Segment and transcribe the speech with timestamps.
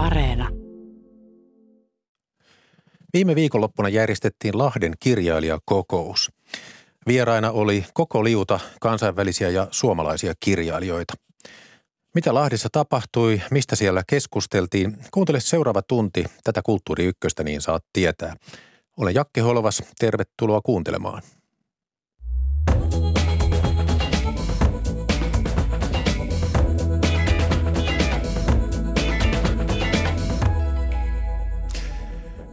[0.00, 0.48] Areena.
[3.12, 6.32] Viime viikonloppuna järjestettiin Lahden kirjailijakokous.
[7.06, 11.14] Vieraina oli koko liuta kansainvälisiä ja suomalaisia kirjailijoita.
[12.14, 18.36] Mitä Lahdessa tapahtui, mistä siellä keskusteltiin, kuuntele seuraava tunti tätä Kulttuuri Ykköstä, niin saat tietää.
[18.96, 21.22] Olen Jakke Holvas, tervetuloa kuuntelemaan.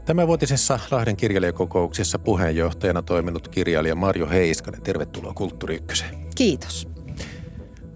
[0.08, 4.82] Tämänvuotisessa Lahden kirjailijakokouksessa puheenjohtajana toiminut kirjailija Marjo Heiskanen.
[4.82, 6.28] Tervetuloa Kulttuuri Ykköseen.
[6.36, 6.88] Kiitos.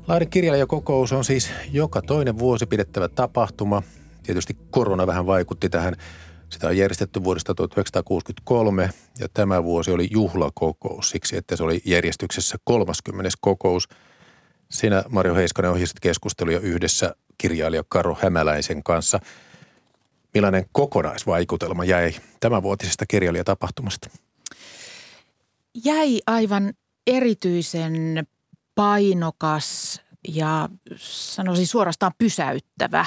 [0.07, 3.83] Lahden kirjailijakokous on siis joka toinen vuosi pidettävä tapahtuma.
[4.23, 5.95] Tietysti korona vähän vaikutti tähän.
[6.49, 12.57] Sitä on järjestetty vuodesta 1963 ja tämä vuosi oli juhlakokous siksi, että se oli järjestyksessä
[12.63, 13.29] 30.
[13.41, 13.89] kokous.
[14.71, 19.19] Sinä Marjo Heiskanen ohjasit keskusteluja yhdessä kirjailija Karo Hämäläisen kanssa–
[20.33, 24.09] Millainen kokonaisvaikutelma jäi tämänvuotisesta kirjailijatapahtumasta?
[25.83, 26.73] Jäi aivan
[27.07, 28.27] erityisen
[28.75, 33.05] painokas ja sanoisin suorastaan pysäyttävä.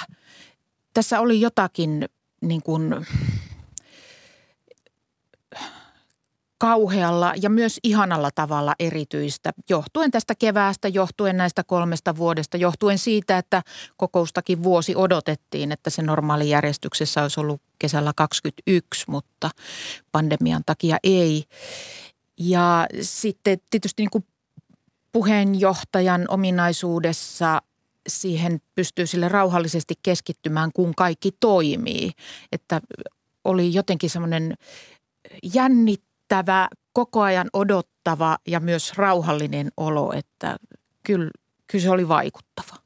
[0.94, 2.08] Tässä oli jotakin
[2.40, 3.06] niin kuin
[6.64, 13.38] kauhealla ja myös ihanalla tavalla erityistä, johtuen tästä keväästä, johtuen näistä kolmesta vuodesta, johtuen siitä,
[13.38, 13.62] että
[13.96, 19.50] kokoustakin vuosi odotettiin, että se normaali järjestyksessä olisi ollut kesällä 2021, mutta
[20.12, 21.44] pandemian takia ei.
[22.38, 24.24] Ja sitten tietysti niin kuin
[25.12, 27.62] puheenjohtajan ominaisuudessa
[28.08, 32.10] siihen pystyy sille rauhallisesti keskittymään, kun kaikki toimii.
[32.52, 32.80] Että
[33.44, 34.54] oli jotenkin semmoinen
[35.54, 40.56] jännittävä jännittävä, koko ajan odottava ja myös rauhallinen olo, että
[41.02, 41.30] kyllä,
[41.66, 42.76] kyllä se oli vaikuttava.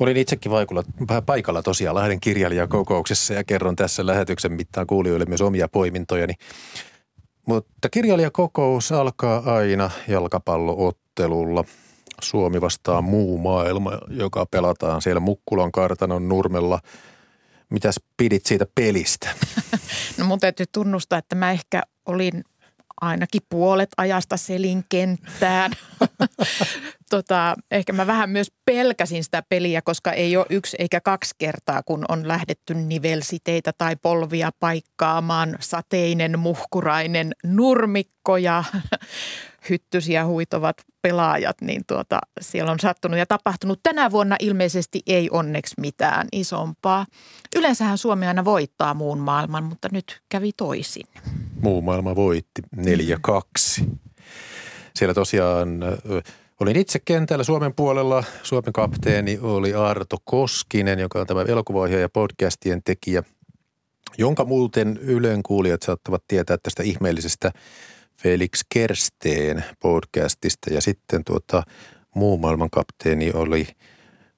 [0.00, 0.82] Olin itsekin vaikulla,
[1.26, 6.34] paikalla tosiaan Lahden kirjailijakokouksessa ja kerron tässä lähetyksen mittaan kuulijoille myös omia poimintojani.
[7.46, 11.64] Mutta kirjailijakokous alkaa aina jalkapalloottelulla.
[12.22, 16.80] Suomi vastaa muu maailma, joka pelataan siellä Mukkulan kartanon nurmella–
[17.70, 19.28] Mitäs pidit siitä pelistä?
[20.18, 22.44] No mun täytyy tunnustaa, että mä ehkä olin
[23.00, 25.72] ainakin puolet ajasta selin kenttään.
[27.10, 31.82] tota, ehkä mä vähän myös pelkäsin sitä peliä, koska ei ole yksi eikä kaksi kertaa,
[31.82, 35.56] kun on lähdetty nivelsiteitä tai polvia paikkaamaan.
[35.60, 38.64] Sateinen, muhkurainen nurmikko ja
[39.70, 43.80] hyttysiä huitovat pelaajat, niin tuota, siellä on sattunut ja tapahtunut.
[43.82, 47.06] Tänä vuonna ilmeisesti ei onneksi mitään isompaa.
[47.56, 51.06] Yleensähän Suomi aina voittaa muun maailman, mutta nyt kävi toisin.
[51.60, 53.84] Muu maailma voitti 4-2.
[54.94, 55.80] Siellä tosiaan
[56.60, 58.24] Olin itse kentällä Suomen puolella.
[58.42, 63.22] Suomen kapteeni oli Arto Koskinen, joka on tämä elokuva ja podcastien tekijä,
[64.18, 67.52] jonka muuten Ylen kuulijat saattavat tietää tästä ihmeellisestä
[68.22, 71.62] Felix Kersteen podcastista ja sitten tuota,
[72.14, 73.66] muu maailman kapteeni oli,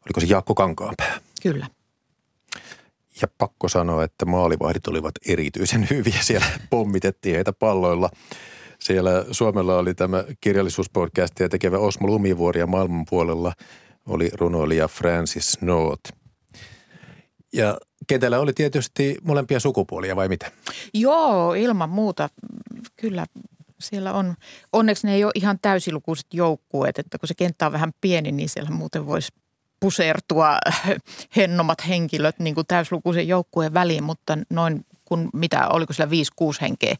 [0.06, 1.20] oliko se Jaakko Kankaanpää?
[1.42, 1.66] Kyllä.
[3.22, 6.18] Ja pakko sanoa, että maalivahdit olivat erityisen hyviä.
[6.20, 8.10] Siellä pommitettiin heitä palloilla.
[8.78, 13.52] Siellä Suomella oli tämä kirjallisuuspodcastia tekevä Osmo Lumivuori ja maailman puolella
[14.06, 16.12] oli runoilija Francis North.
[17.52, 20.52] Ja kentällä oli tietysti molempia sukupuolia vai mitä?
[20.94, 22.28] Joo, ilman muuta.
[22.96, 23.26] Kyllä
[23.80, 24.34] siellä on,
[24.72, 28.48] onneksi ne ei ole ihan täysilukuiset joukkueet, että kun se kenttä on vähän pieni, niin
[28.48, 29.32] siellä muuten voisi
[29.80, 30.58] pusertua
[31.36, 36.14] hennomat henkilöt niin kuin täyslukuisen joukkueen väliin, mutta noin kun mitä, oliko siellä 5-6
[36.60, 36.96] henkeä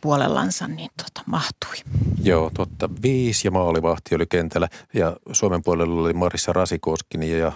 [0.00, 1.76] puolellansa, niin tota, mahtui.
[2.22, 2.90] Joo, totta.
[3.02, 7.52] Viisi ja maalivahti oli kentällä ja Suomen puolella oli Marissa Rasikoskini ja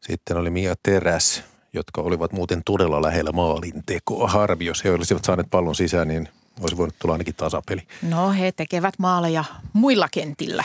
[0.00, 1.42] sitten oli Mia Teräs,
[1.72, 4.28] jotka olivat muuten todella lähellä maalin tekoa.
[4.28, 6.28] Harvi, jos he olisivat saaneet pallon sisään, niin
[6.60, 7.82] olisi voinut tulla ainakin tasapeli.
[8.02, 10.64] No he tekevät maaleja muilla kentillä.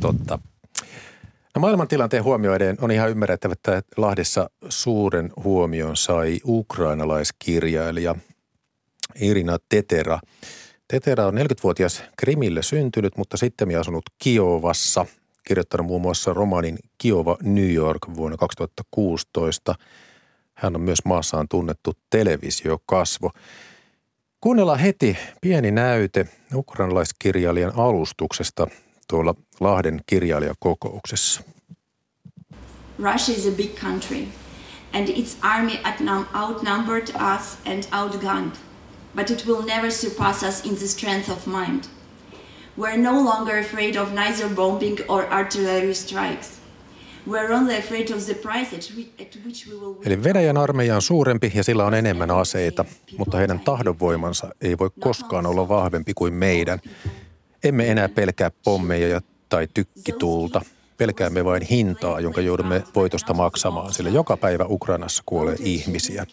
[0.00, 0.38] Totta.
[1.54, 8.14] No maailmantilanteen huomioiden on ihan ymmärrettävä, että Lahdessa suuren huomion sai ukrainalaiskirjailija
[9.20, 10.20] Irina Tetera.
[10.88, 15.06] Tetera on 40-vuotias Krimille syntynyt, mutta sitten asunut Kiovassa.
[15.46, 19.74] Kirjoittanut muun muassa romanin Kiova New York vuonna 2016.
[20.54, 23.30] Hän on myös maassaan tunnettu televisiokasvo.
[24.40, 28.66] Kuunnellaan heti pieni näyte ukrainalaiskirjailijan alustuksesta
[29.08, 31.40] tuolla Lahden kirjailijakokouksessa.
[33.02, 34.28] Russia is a big country
[34.92, 35.80] and its army
[36.34, 38.56] outnumbered us and outgunned,
[39.16, 41.84] but it will never surpass us in the strength of mind.
[42.78, 46.59] We're no longer afraid of neither bombing or artillery strikes.
[50.04, 52.84] Eli Venäjän armeija on suurempi ja sillä on enemmän aseita,
[53.18, 56.78] mutta heidän tahdonvoimansa ei voi koskaan olla vahvempi kuin meidän.
[57.64, 60.62] Emme enää pelkää pommeja tai tykkituulta.
[60.96, 66.26] Pelkäämme vain hintaa, jonka joudumme voitosta maksamaan, sillä joka päivä Ukrainassa kuolee ihmisiä.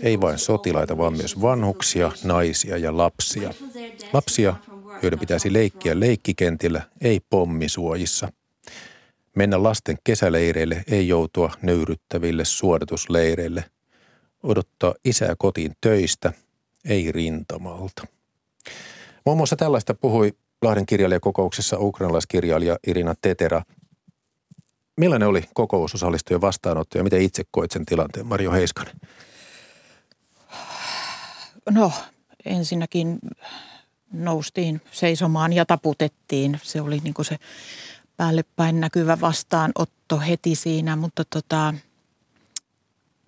[0.00, 3.50] Ei vain sotilaita, vaan myös vanhuksia, naisia ja lapsia.
[4.12, 4.54] Lapsia,
[5.02, 8.32] joiden pitäisi leikkiä leikkikentillä, ei pommisuojissa.
[9.36, 13.64] Mennä lasten kesäleireille, ei joutua nöyryttäville suodatusleireille.
[14.42, 16.32] Odottaa isää kotiin töistä,
[16.84, 18.06] ei rintamalta.
[19.26, 23.62] Muun muassa tällaista puhui Lahden kirjailijakokouksessa ukrainalaiskirjailija Irina Tetera.
[24.96, 28.94] Millainen oli kokous osallistujien vastaanotto ja miten itse koit sen tilanteen, Marjo Heiskanen?
[31.70, 31.92] No,
[32.44, 33.18] ensinnäkin
[34.12, 36.60] noustiin seisomaan ja taputettiin.
[36.62, 37.36] Se oli niin se
[38.16, 41.74] päälle päin näkyvä vastaanotto heti siinä, mutta tota,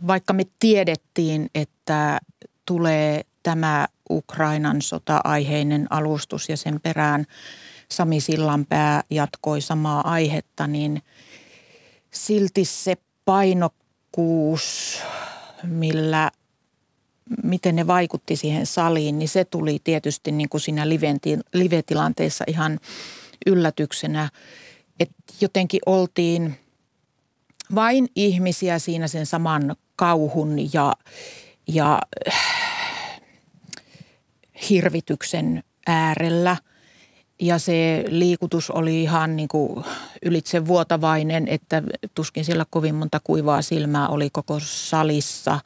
[0.07, 2.21] vaikka me tiedettiin, että
[2.67, 7.27] tulee tämä Ukrainan sota-aiheinen alustus ja sen perään
[7.91, 11.03] Sami Sillanpää jatkoi samaa aihetta, niin
[12.11, 14.99] silti se painokkuus,
[15.63, 16.31] millä
[17.43, 20.89] miten ne vaikutti siihen saliin, niin se tuli tietysti niin kuin siinä
[21.55, 22.81] live-tilanteessa ihan
[23.47, 24.29] yllätyksenä,
[25.01, 26.57] että jotenkin oltiin
[27.75, 30.93] vain ihmisiä siinä sen saman kauhun ja,
[31.67, 32.01] ja
[34.71, 36.57] hirvityksen äärellä.
[37.41, 39.85] Ja se liikutus oli ihan niin kuin
[40.23, 41.83] ylitse vuotavainen, että
[42.15, 45.61] tuskin siellä kovin monta kuivaa silmää oli koko salissa.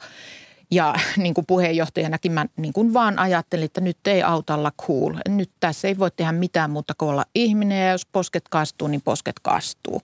[0.73, 5.13] Ja niin kuin puheenjohtajanakin mä niin kuin vaan ajattelin, että nyt ei auta olla cool.
[5.27, 9.01] Nyt tässä ei voi tehdä mitään muuta kuin olla ihminen ja jos posket kastuu, niin
[9.01, 10.01] posket kastuu.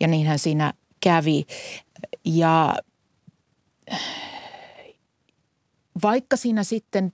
[0.00, 1.46] Ja niinhän siinä kävi.
[2.24, 2.74] Ja
[6.02, 7.12] vaikka siinä sitten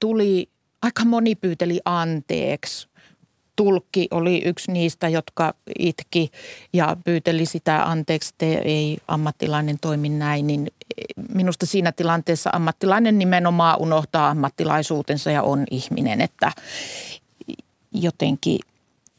[0.00, 0.50] tuli,
[0.82, 2.88] aika moni pyyteli anteeksi.
[3.56, 6.30] Tulkki oli yksi niistä, jotka itki
[6.72, 10.46] ja pyyteli sitä anteeksi, että ei ammattilainen toimi näin.
[10.46, 10.70] Niin
[11.34, 16.52] minusta siinä tilanteessa ammattilainen nimenomaan unohtaa ammattilaisuutensa ja on ihminen, että
[17.92, 18.58] jotenkin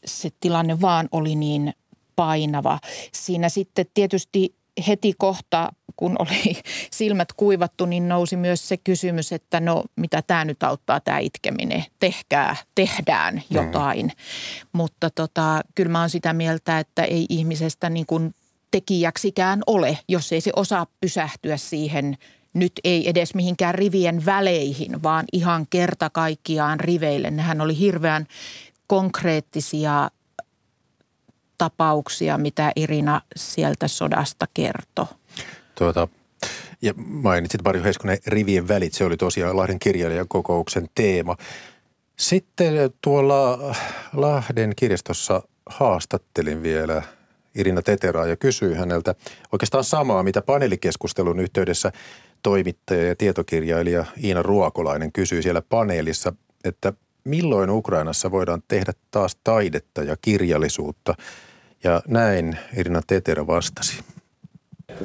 [0.05, 1.73] se tilanne vaan oli niin
[2.15, 2.79] painava.
[3.13, 4.56] Siinä sitten tietysti
[4.87, 10.45] heti kohta, kun oli silmät kuivattu, niin nousi myös se kysymys, että no mitä tämä
[10.45, 13.41] nyt auttaa tämä itkeminen, tehkää, tehdään mm.
[13.49, 14.05] jotain.
[14.05, 14.11] Mm.
[14.73, 18.35] Mutta tota, kyllä mä oon sitä mieltä, että ei ihmisestä niin kuin
[18.71, 22.17] tekijäksikään ole, jos ei se osaa pysähtyä siihen
[22.53, 27.31] nyt ei edes mihinkään rivien väleihin, vaan ihan kerta kaikkiaan riveille.
[27.31, 28.27] Nehän oli hirveän
[28.87, 30.09] konkreettisia
[31.57, 35.05] tapauksia, mitä Irina sieltä sodasta kertoi.
[35.75, 36.07] Tuota,
[36.81, 41.35] ja mainitsit Marjo Heiskonen rivien välit, se oli tosiaan Lahden kirjailijakokouksen teema.
[42.19, 43.75] Sitten tuolla
[44.13, 47.03] Lahden kirjastossa haastattelin vielä
[47.55, 49.15] Irina Teteraa ja kysyi häneltä
[49.51, 51.91] oikeastaan samaa, mitä paneelikeskustelun yhteydessä
[52.43, 56.33] toimittaja ja tietokirjailija Iina Ruokolainen kysyi siellä paneelissa,
[56.63, 56.93] että
[57.23, 61.15] milloin Ukrainassa voidaan tehdä taas taidetta ja kirjallisuutta–
[61.83, 64.03] ja näin Irina Tetera vastasi.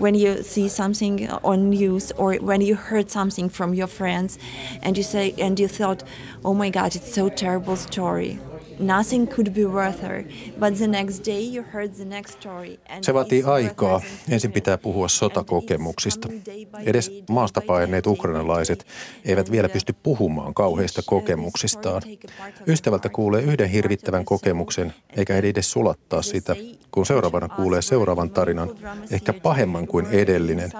[0.00, 4.38] When you see something on news or when you heard something from your friends
[4.82, 6.04] and you say and you thought,
[6.44, 8.38] oh my God, it's so terrible story.
[8.82, 10.24] Nothing could be worth her,
[10.60, 12.78] but the next day you heard the next story.
[13.00, 14.00] Se vaatii aikaa.
[14.30, 16.28] Ensin pitää puhua sotakokemuksista.
[16.86, 18.86] Edes maasta paineet ukrainalaiset
[19.24, 22.02] eivät vielä pysty puhumaan kauheista kokemuksistaan.
[22.66, 26.56] Ystävältä kuulee yhden hirvittävän kokemuksen, eikä edes sulattaa sitä,
[26.90, 28.70] kun seuraavana kuulee seuraavan tarinan,
[29.10, 30.70] ehkä pahemman kuin edellinen.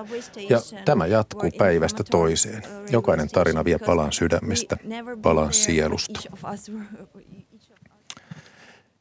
[0.49, 2.63] Ja tämä jatkuu päivästä toiseen.
[2.91, 4.77] Jokainen tarina vie palan sydämestä,
[5.23, 6.21] palan sielusta.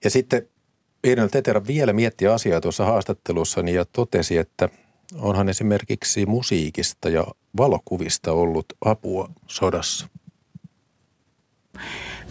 [0.04, 0.48] Ja sitten
[1.04, 4.70] Irina Tetera vielä mietti asiaa tuossa haastattelussani ja totesi, että
[5.16, 7.28] onhan esimerkiksi musiikista ja
[7.58, 10.08] valokuvista ollut apua sodassa.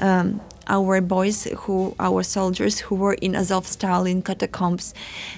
[0.02, 4.94] Um, our boys who our soldiers who were in Azovstal in catacombs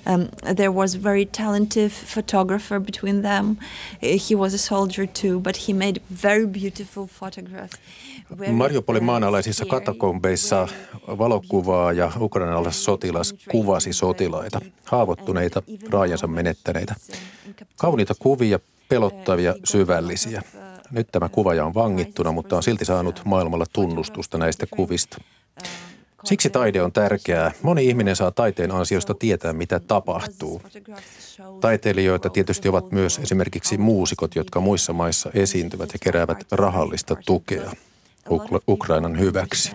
[0.07, 3.57] um, there was very talented photographer between them
[4.01, 7.79] he was a soldier too but he made very beautiful photographs
[8.53, 10.69] Mariupolin maanalaisissa katakombeissa
[11.07, 16.95] valokuvaa ja ukrainalais sotilas kuvasi sotilaita, haavoittuneita, raajansa menettäneitä.
[17.77, 18.59] Kauniita kuvia,
[18.89, 20.43] pelottavia, syvällisiä.
[20.91, 25.19] Nyt tämä kuvaaja on vangittuna, mutta on silti saanut maailmalla tunnustusta näistä kuvista.
[26.25, 27.53] Siksi taide on tärkeää.
[27.63, 30.63] Moni ihminen saa taiteen ansiosta tietää, mitä tapahtuu.
[31.61, 37.73] Taiteilijoita tietysti ovat myös esimerkiksi muusikot, jotka muissa maissa esiintyvät ja keräävät rahallista tukea
[38.69, 39.73] Ukrainan hyväksi.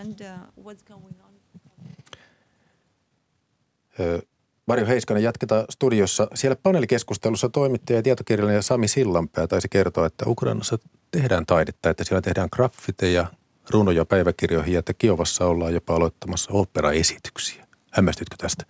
[4.66, 6.27] Marjo Heiskanen, jatketaan studiossa.
[6.34, 10.77] Siellä paneelikeskustelussa toimittaja ja tietokirjailija Sami Sillanpää taisi kertoa, että Ukrainassa
[11.12, 13.27] tehdään taidetta, että siellä tehdään graffiteja,
[13.70, 17.68] runoja päiväkirjoihin ja että Kiovassa ollaan jopa aloittamassa operaesityksiä.
[17.92, 18.66] Hämmästytkö tästä?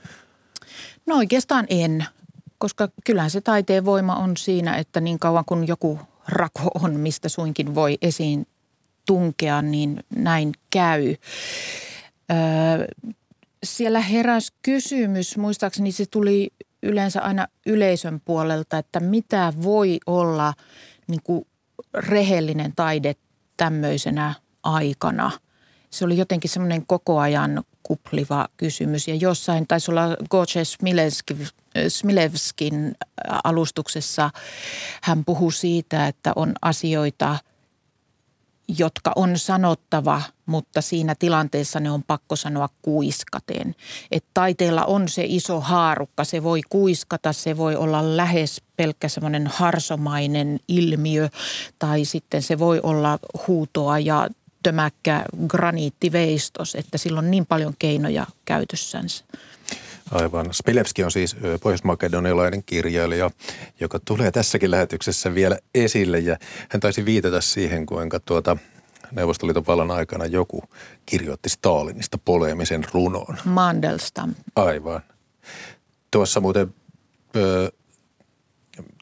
[1.05, 2.05] No oikeastaan en,
[2.57, 7.29] koska kyllähän se taiteen voima on siinä, että niin kauan kuin joku rako on, mistä
[7.29, 8.48] suinkin voi esiin
[9.08, 11.16] tunkea, niin näin käy.
[12.32, 12.88] Öö,
[13.64, 16.50] siellä heräsi kysymys, muistaakseni se tuli
[16.84, 20.54] yleensä aina yleisön puolelta, että mitä voi olla
[21.08, 21.48] niin kuin
[21.94, 23.16] rehellinen taide
[23.58, 24.34] tämmöisenä
[24.64, 25.32] aikana.
[25.90, 30.62] Se oli jotenkin semmoinen koko ajan kupliva kysymys ja jossain taisi olla Goce
[31.88, 32.96] Smilevskin
[33.44, 34.30] alustuksessa
[35.02, 37.38] hän puhui siitä, että on asioita–
[38.77, 43.75] jotka on sanottava, mutta siinä tilanteessa ne on pakko sanoa kuiskaten.
[44.12, 49.47] Että taiteella on se iso haarukka, se voi kuiskata, se voi olla lähes pelkkä semmoinen
[49.47, 51.29] harsomainen ilmiö
[51.79, 54.27] tai sitten se voi olla huutoa ja
[54.63, 59.25] tömäkkä graniittiveistos, että sillä on niin paljon keinoja käytössänsä.
[60.12, 60.54] Aivan.
[60.54, 63.32] Spilevski on siis pohjois-makedonialainen kirjailija,
[63.80, 66.38] joka tulee tässäkin lähetyksessä vielä esille ja
[66.70, 68.58] hän taisi viitata siihen, kuinka tuota
[69.12, 70.64] Neuvostoliiton vallan aikana joku
[71.06, 73.38] kirjoitti Stalinista poleemisen runoon.
[73.46, 74.36] Mandelstam.
[74.56, 75.02] Aivan.
[76.12, 76.74] Tuossa muuten
[77.36, 77.72] ö,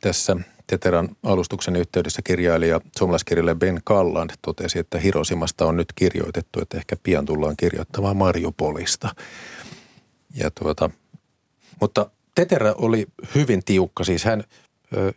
[0.01, 6.77] tässä Teteran alustuksen yhteydessä kirjailija, suomalaiskirjailija Ben Kalland totesi, että Hirosimasta on nyt kirjoitettu, että
[6.77, 9.09] ehkä pian tullaan kirjoittamaan Mariupolista.
[10.35, 10.89] Ja tuota,
[11.81, 14.03] mutta Tetera oli hyvin tiukka.
[14.03, 14.43] Siis hän,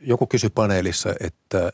[0.00, 1.72] joku kysyi paneelissa, että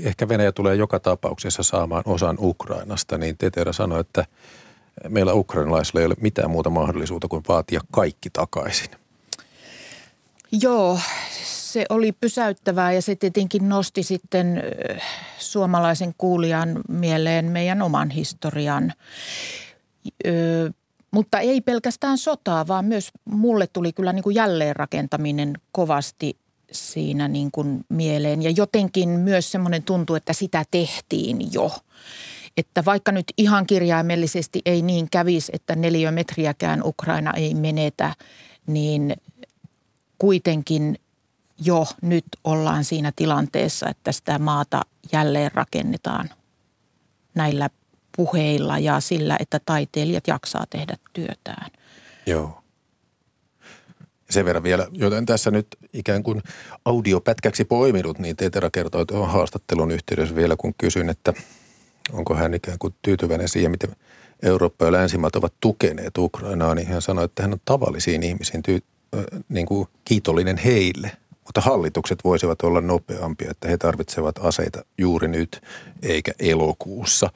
[0.00, 4.24] ehkä Venäjä tulee joka tapauksessa saamaan osan Ukrainasta, niin Tetera sanoi, että
[5.08, 8.90] meillä ukrainalaisilla ei ole mitään muuta mahdollisuutta kuin vaatia kaikki takaisin.
[10.52, 10.98] Joo,
[11.44, 14.62] se oli pysäyttävää ja se tietenkin nosti sitten
[15.38, 18.92] suomalaisen kuulijan mieleen meidän oman historian.
[21.16, 26.36] Mutta ei pelkästään sotaa, vaan myös mulle tuli kyllä niin kuin jälleenrakentaminen kovasti
[26.72, 28.42] siinä niin kuin mieleen.
[28.42, 31.70] Ja jotenkin myös semmoinen tuntuu, että sitä tehtiin jo.
[32.56, 38.14] Että vaikka nyt ihan kirjaimellisesti ei niin kävisi, että neliömetriäkään Ukraina ei menetä,
[38.66, 39.14] niin
[40.18, 40.98] kuitenkin
[41.64, 44.82] jo nyt ollaan siinä tilanteessa, että sitä maata
[45.12, 46.30] jälleen rakennetaan
[47.34, 47.70] näillä
[48.16, 51.70] puheilla ja sillä, että taiteilijat jaksaa tehdä työtään.
[52.26, 52.62] Joo.
[54.30, 56.42] Sen verran vielä, joten tässä nyt ikään kuin
[56.84, 61.32] audiopätkäksi poiminut, niin Tetera kertoi tuohon haastattelun yhteydessä vielä, kun kysyin, että
[62.12, 63.96] onko hän ikään kuin tyytyväinen siihen, miten
[64.42, 68.82] Eurooppa ja länsimaat ovat tukeneet Ukrainaa, niin hän sanoi, että hän on tavallisiin ihmisiin tyy-
[69.48, 71.10] niin kuin kiitollinen heille,
[71.44, 75.62] mutta hallitukset voisivat olla nopeampia, että he tarvitsevat aseita juuri nyt
[76.02, 77.30] eikä elokuussa.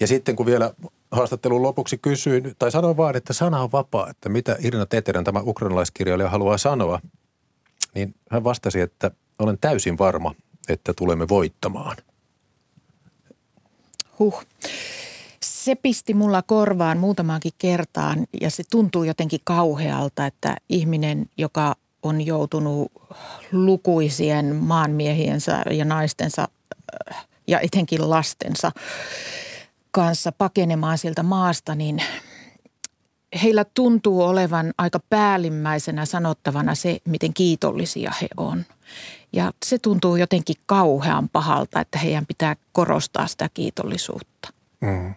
[0.00, 0.74] Ja sitten kun vielä
[1.10, 5.40] haastattelun lopuksi kysyin, tai sanoin vaan, että sana on vapaa, että mitä Irina Teterän, tämä
[5.40, 7.00] ukrainalaiskirjailija, haluaa sanoa,
[7.94, 10.34] niin hän vastasi, että olen täysin varma,
[10.68, 11.96] että tulemme voittamaan.
[14.18, 14.44] Huh.
[15.42, 22.26] Se pisti mulla korvaan muutamaankin kertaan ja se tuntuu jotenkin kauhealta, että ihminen, joka on
[22.26, 22.92] joutunut
[23.52, 26.48] lukuisien maanmiehiensä ja naistensa
[27.46, 28.72] ja etenkin lastensa
[29.90, 32.02] kanssa pakenemaan sieltä maasta, niin
[33.42, 38.64] heillä tuntuu olevan aika päällimmäisenä sanottavana se, miten kiitollisia he on.
[39.32, 44.52] Ja se tuntuu jotenkin kauhean pahalta, että heidän pitää korostaa sitä kiitollisuutta.
[44.80, 45.14] Mm.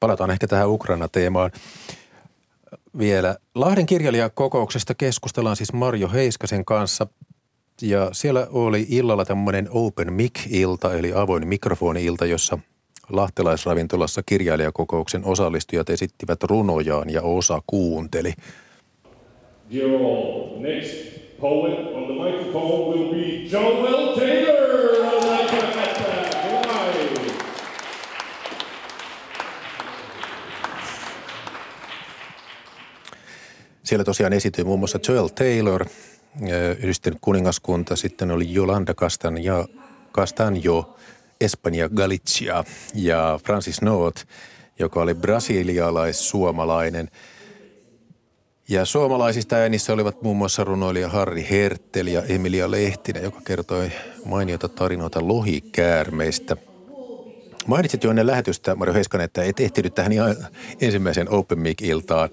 [0.00, 1.50] Palataan ehkä tähän Ukraina-teemaan
[2.98, 3.36] vielä.
[3.54, 7.06] Lahden kirjailijakokouksesta keskustellaan siis Marjo Heiskasen kanssa.
[7.82, 12.58] Ja siellä oli illalla tämmöinen open mic-ilta, eli avoin mikrofoni-ilta, jossa
[13.10, 18.32] lahtelaisravintolassa kirjailijakokouksen osallistujat esittivät runojaan ja osa kuunteli.
[20.58, 20.94] Next
[21.40, 24.70] poet on the microphone will be Joel Taylor.
[33.82, 35.86] Siellä tosiaan esityi muun muassa Joel Taylor,
[36.78, 39.66] yhdistynyt kuningaskunta, sitten oli Jolanda Castanjo,
[40.12, 40.96] Castanjo
[41.40, 44.24] Espanja Galicia ja Francis Noot
[44.80, 47.08] joka oli brasilialais-suomalainen.
[48.68, 53.92] Ja suomalaisista äänissä olivat muun muassa runoilija Harri Hertel ja Emilia Lehtinen, joka kertoi
[54.24, 56.56] mainiota tarinoita lohikäärmeistä.
[57.66, 60.36] Mainitsit jo ennen lähetystä, Mario Heiskanen, että et ehtinyt tähän ihan
[60.80, 62.28] ensimmäiseen Open Mic-iltaan.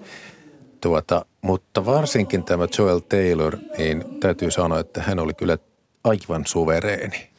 [0.80, 5.58] Tuota, mutta varsinkin tämä Joel Taylor, niin täytyy sanoa, että hän oli kyllä
[6.04, 7.30] aivan suvereeni.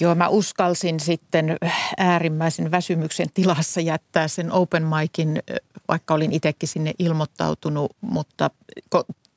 [0.00, 1.56] Joo, mä uskalsin sitten
[1.96, 5.42] äärimmäisen väsymyksen tilassa jättää sen open micin,
[5.88, 8.50] vaikka olin itsekin sinne ilmoittautunut, mutta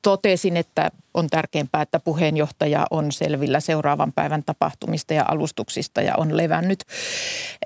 [0.02, 6.36] totesin, että on tärkeämpää, että puheenjohtaja on selvillä seuraavan päivän tapahtumista ja alustuksista ja on
[6.36, 6.84] levännyt.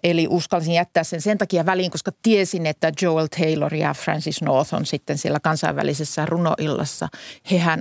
[0.02, 4.74] Eli uskalsin jättää sen sen takia väliin, koska tiesin, että Joel Taylor ja Francis North
[4.74, 7.08] on sitten siellä kansainvälisessä runoillassa.
[7.50, 7.80] Hehän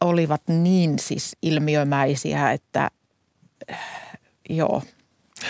[0.00, 2.90] olivat niin siis ilmiömäisiä, että
[4.50, 4.82] joo,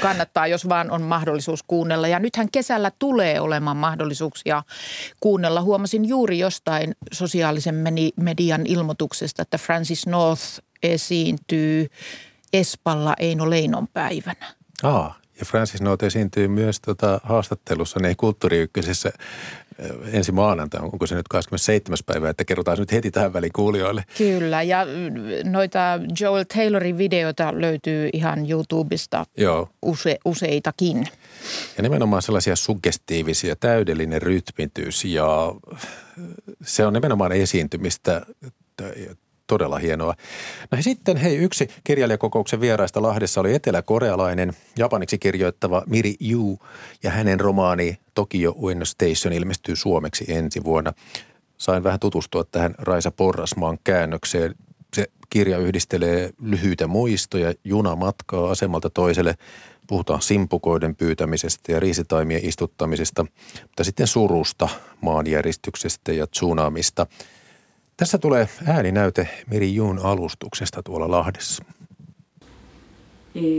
[0.01, 2.09] kannattaa, jos vaan on mahdollisuus kuunnella.
[2.09, 4.63] Ja nythän kesällä tulee olemaan mahdollisuuksia
[5.21, 5.63] kuunnella.
[5.63, 7.75] Huomasin juuri jostain sosiaalisen
[8.17, 10.43] median ilmoituksesta, että Francis North
[10.83, 11.87] esiintyy
[12.53, 14.55] Espalla Eino Leinon päivänä.
[14.83, 18.69] Aa, ja Francis North esiintyy myös tota haastattelussa ne Kulttuuri
[20.12, 21.99] ensi maanantaina, onko se nyt 27.
[22.06, 24.04] päivä, että kerrotaan nyt heti tähän väliin kuulijoille.
[24.18, 24.87] Kyllä, ja
[25.45, 25.78] noita
[26.21, 29.68] Joel Taylorin videoita löytyy ihan YouTubesta Joo.
[29.83, 31.09] Use, useitakin.
[31.76, 35.54] Ja nimenomaan sellaisia suggestiivisia, täydellinen rytmitys ja
[36.62, 38.23] se on nimenomaan esiintymistä
[39.47, 40.15] todella hienoa.
[40.71, 46.59] No sitten hei, yksi kirjailijakokouksen vieraista Lahdessa oli eteläkorealainen, japaniksi kirjoittava Miri Yu
[47.03, 50.93] ja hänen romaani Tokyo Ueno Station ilmestyy suomeksi ensi vuonna.
[51.59, 54.55] Sain vähän tutustua tähän Raisa Porrasmaan käännökseen.
[54.97, 59.35] Se kirja yhdistelee lyhyitä muistoja, junamatkaa asemalta toiselle.
[59.87, 63.26] Puhutaan simpukoiden pyytämisestä ja riisitaimien istuttamisesta,
[63.62, 64.69] mutta sitten surusta,
[65.00, 67.07] maanjäristyksestä ja tsunamista–
[67.98, 71.63] tässä tulee ääninäyte Miri Juun alustuksesta tuolla Lahdessa.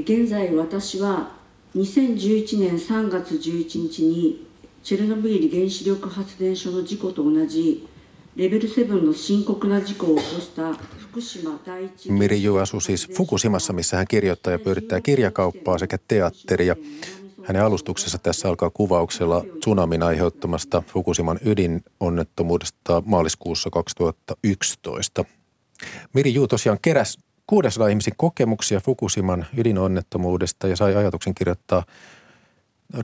[0.05, 1.31] 現在私は
[1.75, 4.47] 2011年3月11日に
[4.83, 7.89] チェルノブイリ原子力発電所の事故と同じ
[8.37, 16.77] レベル7の深刻な事故を起こした福島第一 Miri Ju asuu siis Fukushimassa, missä hän kirjoittaa ja pyörittää kirjakauppaa sekä teatteria.
[17.48, 25.26] Hänen alustuksessa tässä alkaa kuvauksella tsunamin aiheuttamasta Fukushiman ydinonnettomuudesta maaliskuussa 2011.
[26.14, 31.84] Miri Juu tosiaan keräs 600 ihmisen kokemuksia Fukushiman ydinonnettomuudesta ja sai ajatuksen kirjoittaa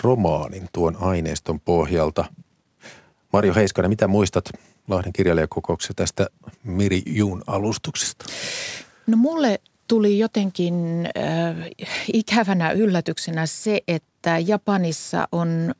[0.03, 2.25] romaanin tuon aineiston pohjalta.
[3.33, 4.49] Mario Heiskanen, mitä muistat
[4.87, 6.27] Lahden kirjailijakokouksessa tästä
[6.63, 8.25] Miri Juun alustuksesta?
[9.07, 9.59] No mulle
[9.93, 10.75] tuli jotenkin
[11.17, 11.69] äh,
[12.13, 15.75] ikävänä yllätyksenä se, että Japanissa on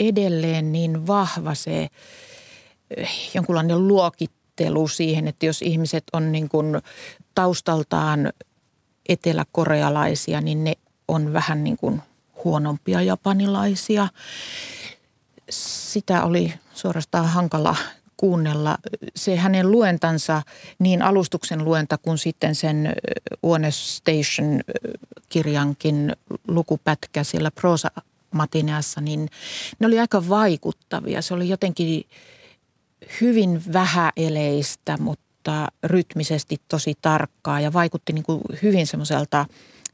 [0.00, 1.88] edelleen niin vahva se
[3.00, 6.66] äh, jonkunlainen luokittelu siihen, että jos ihmiset on niin kuin
[7.34, 8.32] taustaltaan
[9.08, 10.72] eteläkorealaisia, niin ne
[11.08, 12.02] on vähän niin kuin
[12.44, 14.08] huonompia japanilaisia.
[15.50, 17.76] Sitä oli suorastaan hankala
[18.22, 18.78] kuunnella.
[19.16, 20.42] Se hänen luentansa,
[20.78, 22.92] niin alustuksen luenta kuin sitten sen
[23.42, 26.16] One Station-kirjankin
[26.48, 27.90] lukupätkä siellä prosa
[28.30, 29.28] matineassa, niin
[29.78, 31.22] ne oli aika vaikuttavia.
[31.22, 32.04] Se oli jotenkin
[33.20, 39.46] hyvin vähäeleistä, mutta rytmisesti tosi tarkkaa ja vaikutti niin kuin hyvin semmoiselta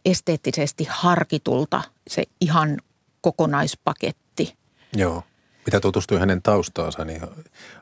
[0.04, 2.78] esteettisesti harkitulta se ihan
[3.20, 4.54] kokonaispaketti.
[4.96, 5.22] Joo
[5.68, 7.20] mitä tutustui hänen taustaansa, niin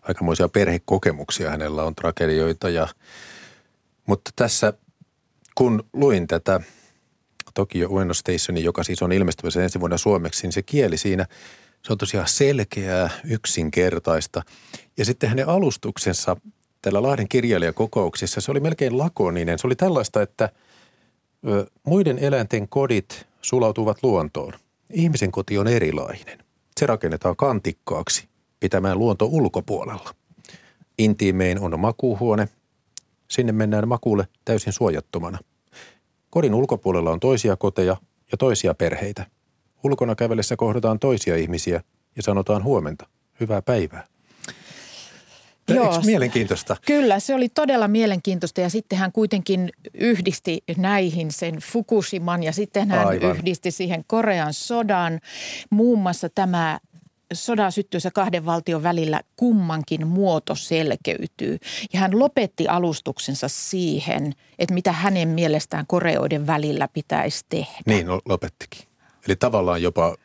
[0.03, 2.69] aikamoisia perhekokemuksia hänellä on, tragedioita.
[2.69, 2.89] Ja,
[4.07, 4.73] mutta tässä,
[5.55, 6.61] kun luin tätä
[7.55, 11.27] Tokyo Ueno Stationin, joka siis on ilmestymässä ensi vuonna suomeksi, niin se kieli siinä,
[11.83, 14.43] se on tosiaan selkeää, yksinkertaista.
[14.97, 16.37] Ja sitten hänen alustuksensa
[16.83, 19.59] tällä Lahden kirjailijakokouksissa, se oli melkein lakoninen.
[19.59, 20.49] Se oli tällaista, että
[21.83, 24.53] muiden eläinten kodit sulautuvat luontoon.
[24.93, 26.46] Ihmisen koti on erilainen.
[26.81, 28.29] Se rakennetaan kantikkaaksi
[28.61, 30.15] pitämään luonto ulkopuolella.
[30.99, 32.49] Intiimein on makuuhuone.
[33.29, 35.39] Sinne mennään makuulle täysin suojattomana.
[36.31, 37.97] Kodin ulkopuolella on toisia koteja
[38.33, 39.27] ja toisia perheitä.
[39.85, 41.83] Ulkona kävellessä kohdataan toisia ihmisiä
[42.17, 43.07] ja sanotaan huomenta,
[43.41, 44.07] hyvää päivää.
[45.75, 46.77] Joo, Eikö mielenkiintoista?
[46.87, 52.91] Kyllä, se oli todella mielenkiintoista ja sitten hän kuitenkin yhdisti näihin sen Fukushiman ja sitten
[52.91, 53.37] hän Aivan.
[53.37, 55.21] yhdisti siihen Korean sodan.
[55.71, 56.79] Muun muassa tämä
[57.33, 61.59] sodan syttyessä kahden valtion välillä kummankin muoto selkeytyy.
[61.93, 67.79] Ja hän lopetti alustuksensa siihen, että mitä hänen mielestään Koreoiden välillä pitäisi tehdä.
[67.87, 68.89] Niin, no, lopettikin.
[69.27, 70.17] Eli tavallaan jopa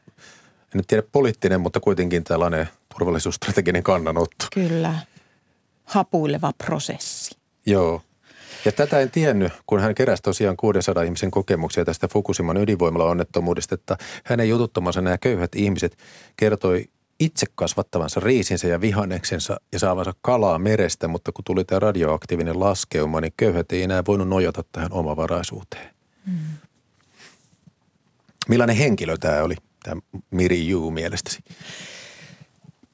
[0.62, 4.46] en nyt tiedä poliittinen, mutta kuitenkin tällainen turvallisuusstrateginen kannanotto.
[4.54, 4.96] Kyllä.
[5.92, 7.38] Hapuileva prosessi.
[7.66, 8.02] Joo.
[8.66, 13.98] Ja tätä en tiennyt, kun hän keräsi tosiaan 600 ihmisen kokemuksia tästä Fukushiman ydinvoimala-onnettomuudesta, että
[14.24, 15.98] hänen jututtomansa nämä köyhät ihmiset
[16.38, 16.86] kertoi
[17.20, 23.22] itse kasvattavansa riisinsä ja vihanneksensa ja saavansa kalaa merestä, mutta kun tuli tämä radioaktiivinen laskeuma,
[23.22, 25.96] niin köyhät ei enää voinut nojata tähän omavaraisuuteen.
[26.26, 26.38] Hmm.
[28.50, 30.02] Millainen henkilö tämä oli, tämä
[30.32, 31.40] Miri Yu mielestäsi?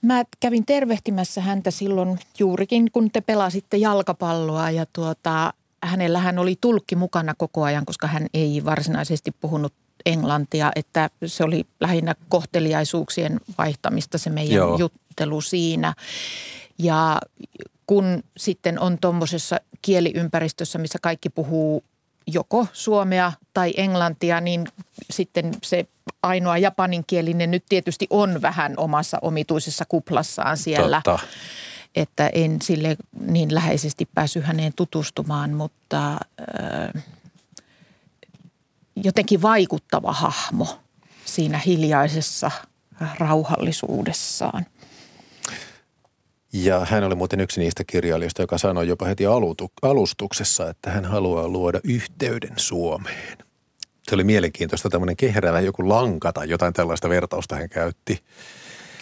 [0.02, 6.96] Mä kävin tervehtimässä häntä silloin juurikin, kun te pelasitte jalkapalloa ja tuota, hänellähän oli tulkki
[6.96, 9.74] mukana koko ajan, koska hän ei varsinaisesti puhunut
[10.06, 14.78] englantia, että se oli lähinnä kohteliaisuuksien vaihtamista se meidän Joo.
[14.78, 15.94] juttelu siinä.
[16.80, 17.22] Ja
[17.88, 21.84] kun sitten on tuommoisessa kieliympäristössä, missä kaikki puhuu
[22.28, 24.68] joko suomea tai englantia, niin
[25.12, 25.86] sitten se
[26.24, 31.02] ainoa japaninkielinen nyt tietysti on vähän omassa omituisessa kuplassaan siellä.
[31.04, 31.28] Totta.
[31.96, 37.04] Että en sille niin läheisesti päässyt häneen tutustumaan, mutta äh,
[38.96, 40.80] jotenkin vaikuttava hahmo
[41.26, 42.52] siinä hiljaisessa
[43.20, 44.66] rauhallisuudessaan.
[46.54, 49.24] Ja hän oli muuten yksi niistä kirjailijoista, joka sanoi jopa heti
[49.82, 53.38] alustuksessa, että hän haluaa luoda yhteyden Suomeen.
[54.10, 58.20] Se oli mielenkiintoista, tämmöinen kehrävä joku lanka tai jotain tällaista vertausta hän käytti.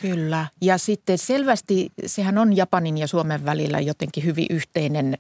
[0.02, 0.48] Kyllä.
[0.62, 5.18] Ja sitten selvästi sehän on Japanin ja Suomen välillä jotenkin hyvin yhteinen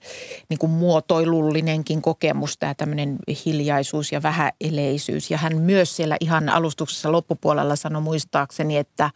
[0.49, 5.31] niin kuin muotoilullinenkin kokemus, tämä tämmöinen hiljaisuus ja vähäeleisyys.
[5.31, 9.09] Ja hän myös siellä ihan alustuksessa loppupuolella sanoi muistaakseni, että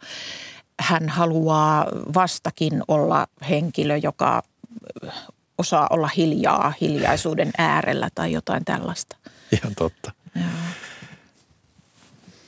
[0.80, 4.42] hän haluaa vastakin olla henkilö, joka
[5.58, 9.16] osaa olla hiljaa hiljaisuuden äärellä tai jotain tällaista.
[9.52, 10.12] Ihan totta.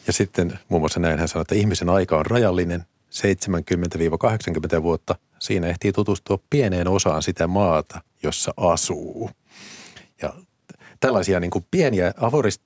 [0.07, 2.85] Ja sitten muun muassa näin hän sanoi, että ihmisen aika on rajallinen,
[4.79, 5.15] 70-80 vuotta.
[5.39, 9.31] Siinä ehtii tutustua pieneen osaan sitä maata, jossa asuu.
[10.23, 10.35] Ja
[11.01, 12.13] tällaisia niin kuin pieniä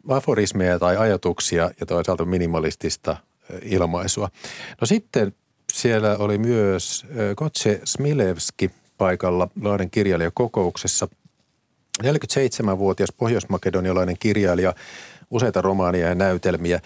[0.09, 3.17] aforismeja tai ajatuksia ja toisaalta minimalistista
[3.63, 4.29] ilmaisua.
[4.81, 5.35] No sitten
[5.77, 11.09] siellä oli myös Kotse Smilevski paikalla Lahden kirjailijakokouksessa.
[12.03, 14.75] 47-vuotias pohjoismakedonialainen kirjailija,
[15.31, 16.81] useita romaania ja näytelmiä.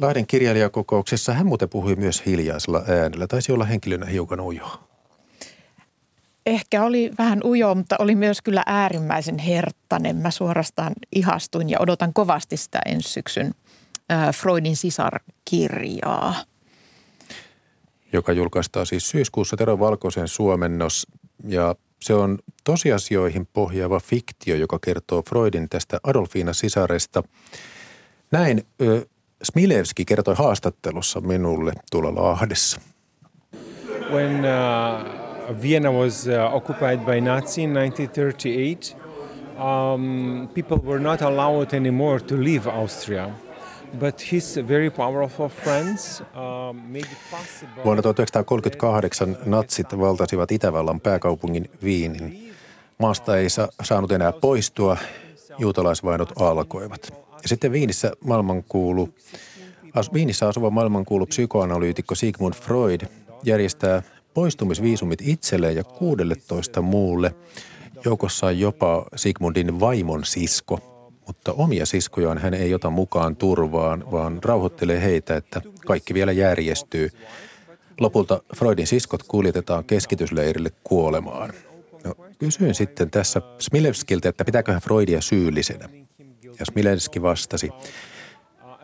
[0.00, 3.26] Lahden kirjailijakokouksessa hän muuten puhui myös hiljaisella äänellä.
[3.26, 4.80] Taisi olla henkilönä hiukan ujo.
[6.46, 10.16] Ehkä oli vähän ujo, mutta oli myös kyllä äärimmäisen herttainen.
[10.16, 13.54] Mä suorastaan ihastuin ja odotan kovasti sitä ensi syksyn
[14.34, 16.34] Freudin sisarkirjaa
[18.16, 21.06] joka julkaistaan siis syyskuussa Tero Valkoisen suomennos.
[21.44, 27.22] Ja se on tosiasioihin pohjaava fiktio, joka kertoo Freudin tästä Adolfiina sisaresta.
[28.30, 29.06] Näin ö,
[29.42, 32.80] Smilevski kertoi haastattelussa minulle tuolla Lahdessa.
[34.12, 38.96] When uh, Vienna was uh, occupied by Nazi in 1938,
[39.58, 43.30] um, people were not allowed anymore to leave Austria–
[47.84, 52.52] Vuonna 1938 natsit valtasivat Itävallan pääkaupungin Viinin.
[52.98, 54.96] Maasta ei sa- saanut enää poistua,
[55.58, 57.12] juutalaisvainot alkoivat.
[57.42, 59.08] Ja sitten Viinissä maailmankuulu,
[59.94, 63.00] as, Viinissä asuva maailmankuulu psykoanalyytikko Sigmund Freud
[63.44, 64.02] järjestää
[64.34, 67.34] poistumisviisumit itselleen ja 16 muulle.
[68.04, 70.80] Joukossa jopa Sigmundin vaimon sisko–
[71.26, 77.10] mutta omia siskojaan hän ei ota mukaan turvaan, vaan rauhoittelee heitä, että kaikki vielä järjestyy.
[78.00, 81.52] Lopulta Freudin siskot kuljetetaan keskitysleirille kuolemaan.
[82.04, 85.88] No, kysyin sitten tässä Smilevskiltä, että pitääköhän Freudia syyllisenä.
[86.58, 87.70] Ja Smilevski vastasi,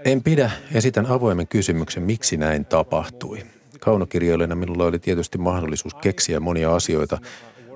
[0.04, 3.42] en pidä, esitän avoimen kysymyksen, miksi näin tapahtui.
[3.80, 7.18] Kaunokirjoilijana minulla oli tietysti mahdollisuus keksiä monia asioita,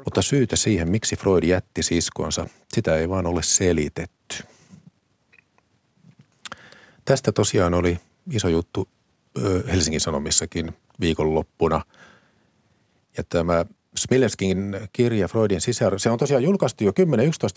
[0.05, 4.56] mutta syytä siihen, miksi Freud jätti siskonsa, sitä ei vaan ole selitetty.
[7.07, 7.99] Tästä tosiaan oli
[8.33, 8.89] iso juttu
[9.73, 11.83] Helsingin Sanomissakin viikonloppuna.
[13.17, 13.65] Ja tämä
[13.97, 16.95] Smilevskin kirja Freudin sisar, se on tosiaan julkaistu jo 10-11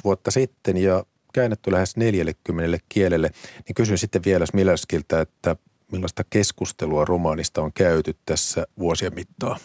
[0.03, 3.29] vuotta sitten ja käännetty lähes 40 kielelle.
[3.67, 5.55] Niin kysyn sitten vielä Smilevskiltä, että
[5.91, 9.59] millaista keskustelua romaanista on käyty tässä vuosien mittaan?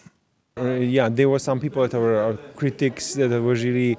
[0.61, 3.97] Uh, yeah, there were some people that were critics that were really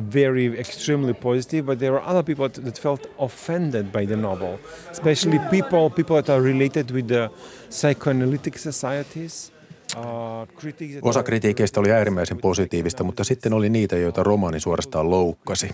[0.00, 4.58] very extremely positive, but there were other people that felt offended by the novel,
[4.90, 7.30] especially people people that are related with the
[7.70, 9.52] psychoanalytic societies.
[9.96, 10.48] Uh,
[11.02, 15.70] Osa kritiikeistä oli äärimmäisen positiivista, mutta sitten oli niitä, joita romaani suorastaan loukkasi.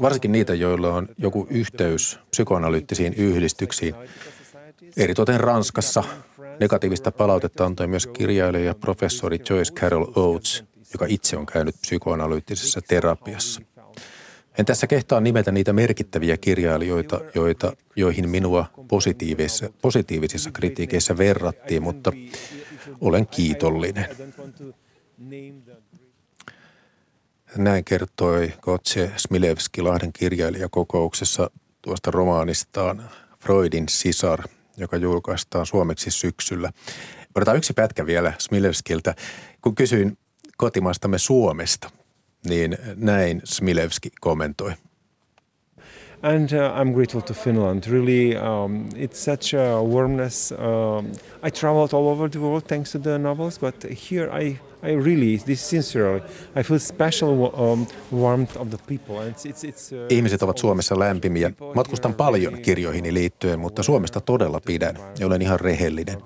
[0.00, 3.94] Varsinkin niitä, joilla on joku yhteys psykoanalyyttisiin yhdistyksiin.
[4.96, 6.04] Eritoten Ranskassa
[6.60, 13.60] Negatiivista palautetta antoi myös kirjailija professori Joyce Carol Oates, joka itse on käynyt psykoanalyyttisessä terapiassa.
[14.58, 22.12] En tässä kehtaa nimetä niitä merkittäviä kirjailijoita, joita, joihin minua positiivisissa, positiivisissa kritiikeissä verrattiin, mutta
[23.00, 24.06] olen kiitollinen.
[27.56, 31.50] Näin kertoi Kotse Smilevski Lahden kirjailijakokouksessa
[31.82, 34.42] tuosta romaanistaan Freudin sisar,
[34.76, 36.72] joka julkaistaan suomeksi syksyllä.
[37.34, 39.14] Otetaan yksi pätkä vielä Smilevskiltä.
[39.62, 40.18] Kun kysyin
[40.56, 41.90] kotimaastamme Suomesta,
[42.48, 44.72] niin näin Smilevski kommentoi.
[46.22, 47.84] And uh, I'm grateful to Finland.
[47.86, 50.52] Really, um, it's such a warmness.
[50.52, 54.94] Um, I traveled all over the world thanks to the novels, but here I I
[54.94, 56.20] really, this sincerely,
[56.56, 59.18] I feel special um, warmth of the people.
[59.18, 61.52] And it's, it's, uh, Ihmiset ovat Suomessa lämpimiä.
[61.74, 66.18] Matkustan paljon kirjoihini liittyen, mutta Suomesta todella pidän ja olen ihan rehellinen.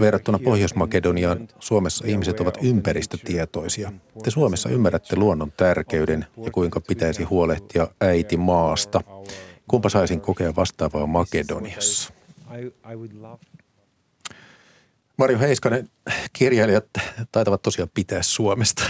[0.00, 3.92] Verrattuna Pohjois-Makedoniaan, Suomessa ihmiset ovat ympäristötietoisia.
[4.22, 9.00] Te Suomessa ymmärrätte luonnon tärkeyden ja kuinka pitäisi huolehtia äiti maasta.
[9.68, 12.12] Kumpa saisin kokea vastaavaa Makedoniassa?
[15.18, 15.90] Marjo Heiskanen,
[16.32, 16.84] kirjailijat
[17.32, 18.82] taitavat tosiaan pitää Suomesta.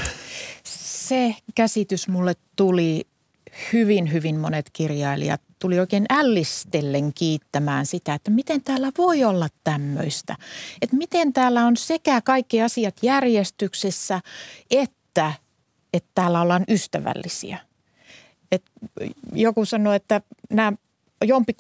[0.65, 3.07] Se käsitys mulle tuli
[3.73, 10.37] hyvin, hyvin monet kirjailijat tuli oikein ällistellen kiittämään sitä, että miten täällä voi olla tämmöistä.
[10.83, 14.21] Että miten täällä on sekä kaikki asiat järjestyksessä,
[14.71, 15.33] että,
[15.93, 17.59] että täällä ollaan ystävällisiä.
[18.53, 18.63] Et
[19.33, 20.73] joku sanoi, että nämä
[21.25, 21.55] jompi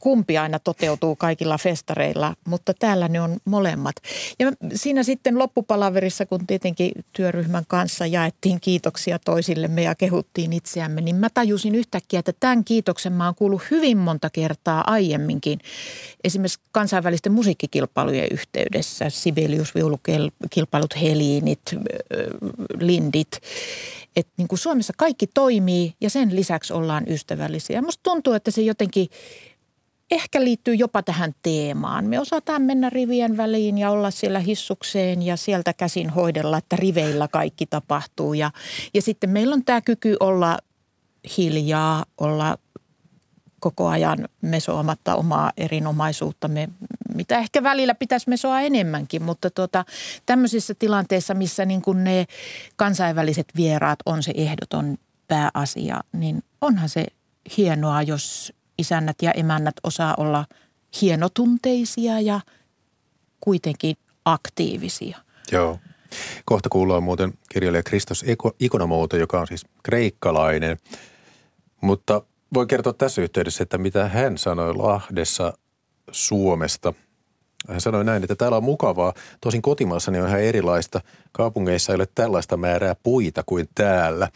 [0.00, 3.96] kumpi aina toteutuu kaikilla festareilla, mutta täällä ne on molemmat.
[4.38, 11.16] Ja siinä sitten loppupalaverissa, kun tietenkin työryhmän kanssa jaettiin kiitoksia toisillemme ja kehuttiin itseämme, niin
[11.16, 15.58] mä tajusin yhtäkkiä, että tämän kiitoksen mä oon kuullut hyvin monta kertaa aiemminkin.
[16.24, 21.62] Esimerkiksi kansainvälisten musiikkikilpailujen yhteydessä, Sibelius, viulukilpailut, Heliinit,
[22.80, 23.40] Lindit–
[24.16, 27.82] että niin kuin Suomessa kaikki toimii ja sen lisäksi ollaan ystävällisiä.
[27.82, 29.08] Musta tuntuu, että se jotenkin
[30.10, 32.04] ehkä liittyy jopa tähän teemaan.
[32.04, 37.28] Me osataan mennä rivien väliin ja olla siellä hissukseen ja sieltä käsin hoidella, että riveillä
[37.28, 38.34] kaikki tapahtuu.
[38.34, 38.50] Ja,
[38.94, 40.58] ja sitten meillä on tämä kyky olla
[41.36, 42.58] hiljaa, olla
[43.64, 46.68] koko ajan mesoamatta omaa erinomaisuuttamme,
[47.14, 49.84] mitä ehkä välillä pitäisi mesoa enemmänkin, mutta tuota,
[50.26, 52.26] tämmöisissä tilanteissa, missä niin kuin ne
[52.76, 54.96] kansainväliset vieraat on se ehdoton
[55.28, 57.06] pääasia, niin onhan se
[57.56, 60.44] hienoa, jos isännät ja emännät osaa olla
[61.00, 62.40] hienotunteisia ja
[63.40, 65.18] kuitenkin aktiivisia.
[65.52, 65.78] Joo.
[66.44, 68.24] Kohta kuullaan muuten kirjailija Kristos
[68.60, 70.76] Ikonomouto, joka on siis kreikkalainen,
[71.80, 72.22] mutta
[72.54, 75.52] voi kertoa tässä yhteydessä, että mitä hän sanoi Lahdessa
[76.10, 76.94] Suomesta.
[77.68, 79.12] Hän sanoi näin, että täällä on mukavaa.
[79.40, 81.00] Tosin kotimaassani on ihan erilaista.
[81.32, 84.28] Kaupungeissa ei ole tällaista määrää puita kuin täällä.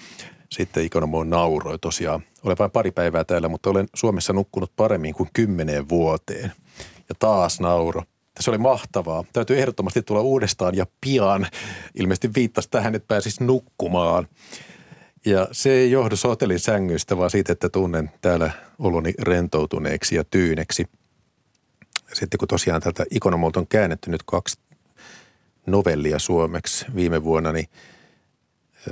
[0.50, 2.22] Sitten Ikonomo nauroi tosiaan.
[2.42, 6.52] Olen vain pari päivää täällä, mutta olen Suomessa nukkunut paremmin kuin kymmeneen vuoteen.
[7.08, 8.02] Ja taas nauro.
[8.40, 9.24] Se oli mahtavaa.
[9.32, 11.46] Täytyy ehdottomasti tulla uudestaan ja pian.
[11.94, 14.28] Ilmeisesti viittasi tähän, että pääsisi nukkumaan.
[15.26, 20.84] Ja se ei johdu hotelin sängystä, vaan siitä, että tunnen täällä oloni rentoutuneeksi ja tyyneksi.
[22.12, 24.58] Sitten kun tosiaan tältä Ikonomolta on käännetty nyt kaksi
[25.66, 27.66] novellia suomeksi viime vuonna, niin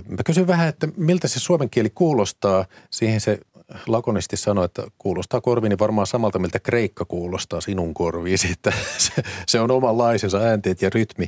[0.08, 2.64] mä kysyn vähän, että miltä se suomen kieli kuulostaa.
[2.90, 3.38] Siihen se
[3.86, 8.52] lakonisti sanoi, että kuulostaa korviini varmaan samalta, miltä kreikka kuulostaa sinun korviisi.
[8.52, 11.26] Että se, se on omanlaisensa äänteet ja rytmi.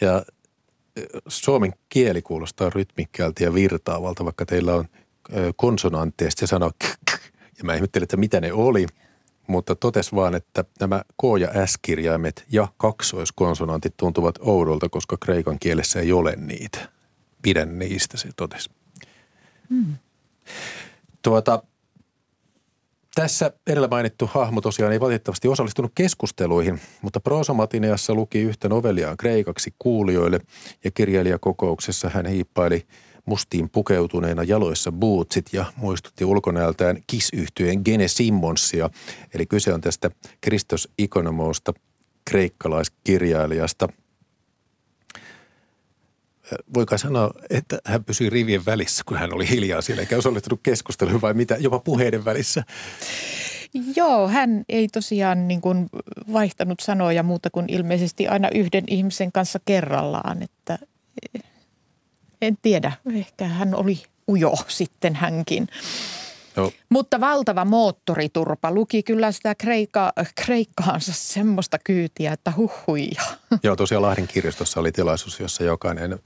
[0.00, 0.22] Ja
[1.28, 4.88] suomen kieli kuulostaa rytmikkäältä ja virtaavalta, vaikka teillä on
[5.56, 6.70] konsonantteja, se sanoo
[7.58, 8.86] ja mä ihmettelin, että mitä ne oli,
[9.46, 16.00] mutta totes vaan, että nämä K- ja S-kirjaimet ja kaksoiskonsonantit tuntuvat oudolta, koska kreikan kielessä
[16.00, 16.88] ei ole niitä.
[17.42, 18.70] Pidän niistä, se totesi.
[19.70, 19.94] Hmm.
[21.22, 21.62] Tuota,
[23.14, 29.74] tässä edellä mainittu hahmo tosiaan ei valitettavasti osallistunut keskusteluihin, mutta Proosomatineassa luki yhtä novelliaan kreikaksi
[29.78, 30.40] kuulijoille
[30.84, 32.86] ja kirjailijakokouksessa hän hiippaili
[33.24, 38.90] mustiin pukeutuneena jaloissa bootsit ja muistutti ulkonäöltään kisyhtyeen Gene Simmonsia.
[39.34, 41.72] Eli kyse on tästä Kristos Ikonomousta,
[42.24, 43.88] kreikkalaiskirjailijasta–
[46.74, 51.20] voiko sanoa, että hän pysyi rivien välissä, kun hän oli hiljaa siellä, eikä osallistunut keskusteluun
[51.20, 52.64] vai mitä, jopa puheiden välissä?
[53.96, 55.88] Joo, hän ei tosiaan niin kuin
[56.32, 60.78] vaihtanut sanoja muuta kuin ilmeisesti aina yhden ihmisen kanssa kerrallaan, että
[62.42, 65.68] en tiedä, ehkä hän oli ujo sitten hänkin.
[66.56, 66.72] No.
[66.88, 70.12] Mutta valtava moottoriturpa luki kyllä sitä kreikka,
[70.44, 73.22] kreikkaansa semmoista kyytiä, että huhuja.
[73.62, 76.18] Joo, tosiaan Lahden kirjastossa oli tilaisuus, jossa jokainen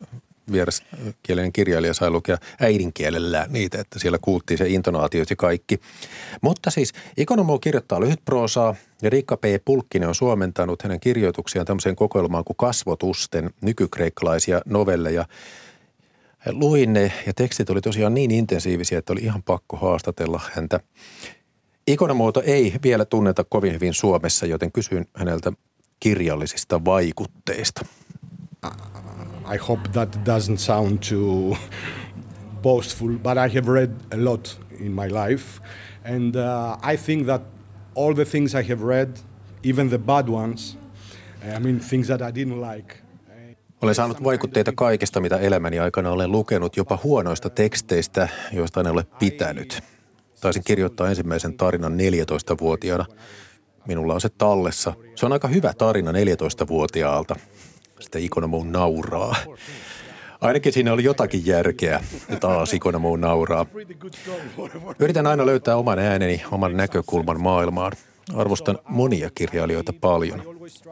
[0.52, 5.80] vieraskielinen kirjailija sai lukea äidinkielellä niitä, että siellä kuultiin se intonaatiot ja kaikki.
[6.40, 9.44] Mutta siis Ikonomo kirjoittaa lyhytproosaa ja Riikka P.
[9.64, 15.24] Pulkkinen on suomentanut hänen kirjoituksiaan tämmöiseen kokoelmaan kuin kasvotusten nykykreikkalaisia novelleja.
[16.52, 20.80] Luin ne ja tekstit oli tosiaan niin intensiivisiä, että oli ihan pakko haastatella häntä.
[21.86, 25.52] Ikonomuoto ei vielä tunneta kovin hyvin Suomessa, joten kysyn häneltä
[26.00, 27.84] kirjallisista vaikutteista.
[29.54, 31.56] I hope that doesn't sound too
[32.62, 35.60] boastful, but I have read a lot in my life.
[36.04, 37.42] And uh, I think that
[37.94, 39.08] all the things I have read,
[39.62, 40.78] even the bad ones,
[41.56, 42.96] I mean, things that I didn't like,
[43.82, 49.06] olen saanut vaikutteita kaikesta, mitä elämäni aikana olen lukenut, jopa huonoista teksteistä, joista en ole
[49.18, 49.82] pitänyt.
[50.40, 53.06] Taisin kirjoittaa ensimmäisen tarinan 14-vuotiaana.
[53.86, 54.94] Minulla on se tallessa.
[55.14, 57.36] Se on aika hyvä tarina 14-vuotiaalta.
[58.00, 59.36] Sitten Ikonomu nauraa.
[60.40, 63.66] Ainakin siinä oli jotakin järkeä, ja taas Ikonomu nauraa.
[64.98, 67.92] Yritän aina löytää oman ääneni, oman näkökulman maailmaan.
[68.34, 70.42] Arvostan monia kirjailijoita paljon.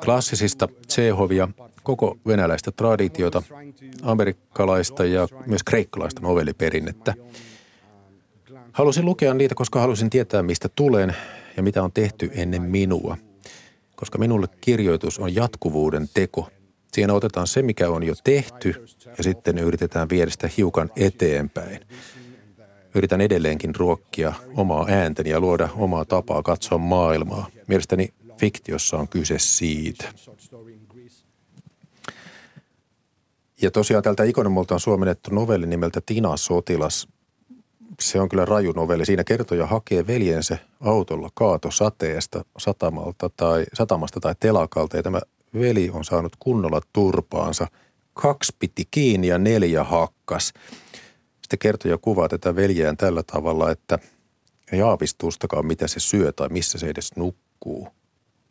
[0.04, 1.48] Klassisista Tsehovia,
[1.84, 3.42] koko venäläistä traditiota,
[4.02, 7.14] amerikkalaista ja myös kreikkalaista novelliperinnettä.
[8.72, 11.16] Halusin lukea niitä, koska halusin tietää, mistä tulen
[11.56, 13.16] ja mitä on tehty ennen minua.
[13.96, 16.48] Koska minulle kirjoitus on jatkuvuuden teko–
[16.94, 18.86] Siinä otetaan se, mikä on jo tehty
[19.18, 21.80] ja sitten yritetään viedä sitä hiukan eteenpäin.
[22.94, 27.46] Yritän edelleenkin ruokkia omaa ääntäni ja luoda omaa tapaa katsoa maailmaa.
[27.66, 30.12] Mielestäni fiktiossa on kyse siitä.
[33.64, 37.08] Ja tosiaan tältä ikonomolta on suomennettu novelli nimeltä Tina Sotilas.
[38.00, 39.06] Se on kyllä raju novelli.
[39.06, 44.96] Siinä kertoja hakee veljensä autolla kaatosateesta satamalta tai, satamasta tai telakalta.
[44.96, 45.20] Ja tämä
[45.54, 47.66] veli on saanut kunnolla turpaansa.
[48.14, 50.52] Kaksi piti kiinni ja neljä hakkas.
[51.42, 53.98] Sitten kertoja kuvaa tätä veljeään tällä tavalla, että
[54.72, 57.88] ei aavistustakaan, mitä se syö tai missä se edes nukkuu.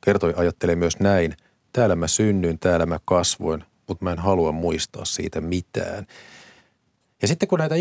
[0.05, 1.35] Kertoi ajattelee myös näin,
[1.73, 3.63] täällä mä synnyin, täällä mä kasvoin,
[3.93, 6.07] mutta mä en halua muistaa siitä mitään.
[7.21, 7.75] Ja sitten kun näitä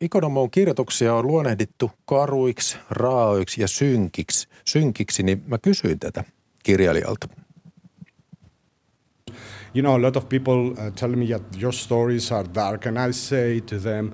[0.00, 6.24] ikonomoon kirjoituksia on luonnehdittu karuiksi, raaoiksi ja synkiksi, synkiksi, niin mä kysyin tätä
[6.62, 7.28] kirjailijalta–
[9.74, 12.98] you know, a lot of people uh, tell me that your stories are dark, and
[12.98, 14.12] I say to them,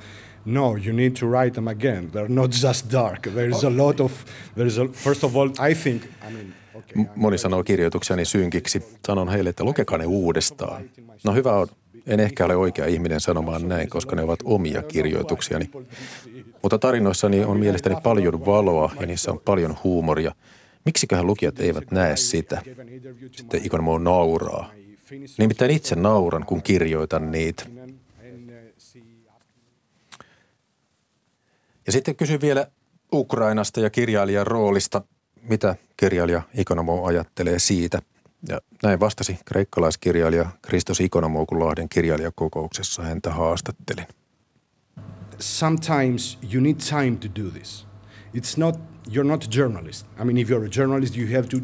[0.48, 2.10] no, you need to write them again.
[2.10, 3.26] They're not just dark.
[3.26, 4.12] There's a lot of,
[4.56, 8.82] there's a, first of all, I think, I mean, okay, Moni sanoo kirjoitukseni synkiksi.
[9.06, 10.82] Sanon heille, että lukekaa ne uudestaan.
[11.24, 11.66] No hyvä on.
[12.06, 15.70] En ehkä ole oikea ihminen sanomaan näin, koska ne ovat omia kirjoituksiani.
[16.62, 20.34] Mutta tarinoissani on mielestäni paljon valoa ja niissä on paljon huumoria.
[20.84, 22.62] Miksiköhän lukijat eivät näe sitä?
[23.32, 24.70] Sitten Ikon nauraa.
[25.38, 27.66] Nimittäin itse nauran, kun kirjoitan niitä.
[31.88, 32.66] Ja sitten kysyn vielä
[33.12, 35.02] Ukrainasta ja kirjailijan roolista.
[35.42, 38.02] Mitä kirjailija Ikonomo ajattelee siitä?
[38.48, 44.06] Ja näin vastasi kreikkalaiskirjailija Kristos Ikonomo, kun Lahden kirjailijakokouksessa häntä haastattelin.
[45.38, 47.86] Sometimes you need time to do this.
[48.36, 48.76] It's not,
[49.10, 50.06] you're not a journalist.
[50.20, 51.56] I mean, if you're a journalist, you have to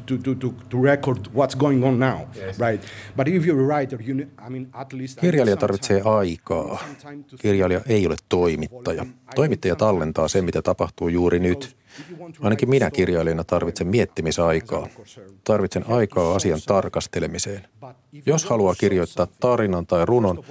[0.00, 2.58] to, to, to, to record what's going on now, yes.
[2.58, 2.82] right?
[3.16, 5.20] But if you're a writer, you, I mean, at least...
[5.20, 6.84] Kirjailija tarvitsee aikaa.
[7.38, 9.06] Kirjailija ei ole toimittaja.
[9.34, 11.76] Toimittaja tallentaa sen, mitä tapahtuu juuri nyt.
[12.40, 14.88] Ainakin minä kirjailijana tarvitsen miettimisaikaa.
[15.44, 17.66] Tarvitsen aikaa asian tarkastelemiseen.
[18.26, 20.44] Jos haluaa kirjoittaa tarinan tai runon,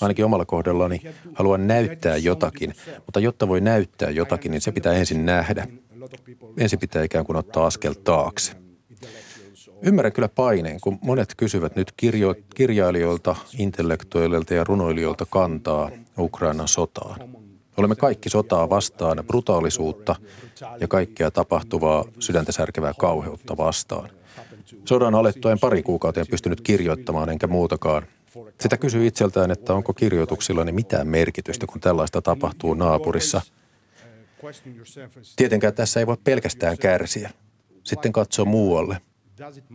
[0.00, 1.00] ainakin omalla kohdallani
[1.34, 2.74] haluan näyttää jotakin,
[3.06, 5.66] mutta jotta voi näyttää jotakin, niin se pitää ensin nähdä.
[6.58, 8.63] Ensin pitää ikään kuin ottaa askel taakse.
[9.86, 17.20] Ymmärrän kyllä paineen, kun monet kysyvät nyt kirjo- kirjailijoilta, intellektuaaleilta ja runoilijoilta kantaa Ukrainan sotaan.
[17.76, 20.16] Olemme kaikki sotaa vastaan, brutaalisuutta
[20.80, 24.10] ja kaikkea tapahtuvaa sydäntä särkevää kauheutta vastaan.
[24.84, 28.06] Sodan alettua pari kuukauteen pystynyt kirjoittamaan enkä muutakaan.
[28.60, 33.40] Sitä kysyy itseltään, että onko kirjoituksillani mitään merkitystä, kun tällaista tapahtuu naapurissa.
[35.36, 37.30] Tietenkään tässä ei voi pelkästään kärsiä.
[37.82, 39.00] Sitten katsoo muualle–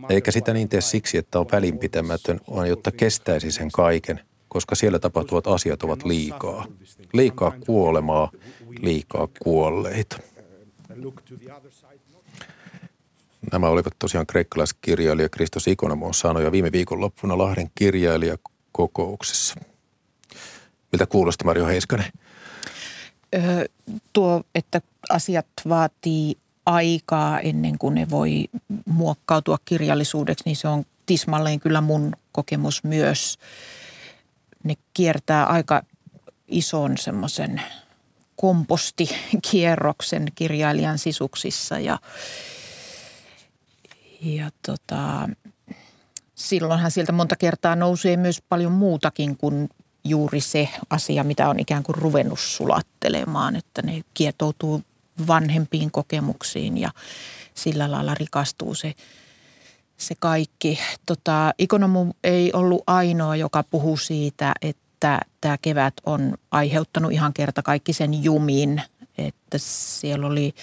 [0.08, 4.98] eikä sitä niin tee siksi, että on välinpitämätön, vaan jotta kestäisi sen kaiken, koska siellä
[4.98, 6.66] tapahtuvat asiat ovat liikaa.
[7.12, 8.30] Liikaa kuolemaa,
[8.80, 10.18] liikaa kuolleita.
[13.52, 19.54] Nämä olivat tosiaan kreikkalaiskirjailija Kristos Ikonomon sanoja viime viikonloppuna Lahden kirjailijakokouksessa.
[20.92, 22.12] Miltä kuulosti Mario Heiskanen?
[24.12, 24.80] tuo, että
[25.10, 26.36] asiat vaatii
[26.74, 28.44] aikaa ennen kuin ne voi
[28.86, 33.38] muokkautua kirjallisuudeksi, niin se on tismalleen kyllä mun kokemus myös.
[34.64, 35.82] Ne kiertää aika
[36.48, 37.62] ison semmoisen
[38.36, 41.98] kompostikierroksen kirjailijan sisuksissa ja,
[44.20, 45.28] ja tota,
[46.34, 49.68] silloinhan sieltä monta kertaa nousee myös paljon muutakin kuin
[50.04, 54.82] juuri se asia, mitä on ikään kuin ruvennut sulattelemaan, että ne kietoutuu
[55.26, 56.90] vanhempiin kokemuksiin ja
[57.54, 58.94] sillä lailla rikastuu se,
[59.96, 60.78] se kaikki.
[61.06, 67.62] Tota, Ikonomu ei ollut ainoa, joka puhuu siitä, että tämä kevät on aiheuttanut ihan kerta
[67.62, 68.82] kaikki sen jumin,
[69.18, 70.54] että siellä oli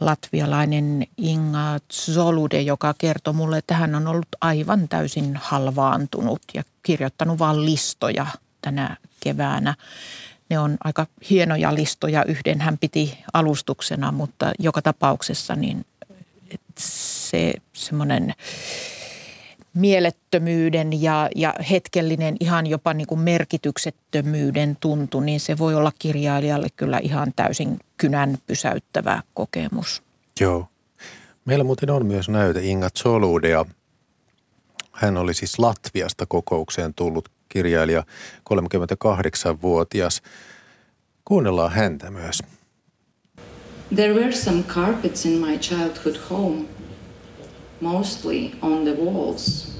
[0.00, 7.38] latvialainen Inga Zolude, joka kertoi mulle, että hän on ollut aivan täysin halvaantunut ja kirjoittanut
[7.38, 8.26] vain listoja
[8.62, 9.74] tänä keväänä.
[10.50, 12.24] Ne on aika hienoja listoja.
[12.24, 15.86] Yhden hän piti alustuksena, mutta joka tapauksessa niin
[16.78, 18.34] se semmoinen
[19.74, 26.68] mielettömyyden ja, ja hetkellinen ihan jopa niin kuin merkityksettömyyden tuntu, niin se voi olla kirjailijalle
[26.76, 30.02] kyllä ihan täysin kynän pysäyttävä kokemus.
[30.40, 30.68] Joo.
[31.44, 33.64] Meillä muuten on myös näyte Inga Zoludea.
[34.92, 38.04] Hän oli siis Latviasta kokoukseen tullut kirjailija,
[38.50, 40.22] 38-vuotias.
[41.24, 42.42] Kuunnellaan häntä myös.
[43.94, 46.64] There were some carpets in my childhood home,
[47.80, 49.78] mostly on the walls.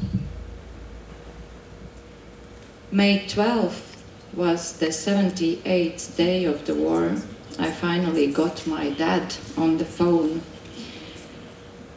[2.91, 3.99] May 12th
[4.37, 7.11] was the 78th day of the war.
[7.59, 10.41] I finally got my dad on the phone.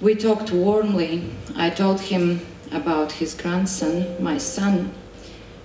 [0.02, 1.24] We talked warmly.
[1.56, 2.40] I told him
[2.72, 4.92] about his grandson, my son.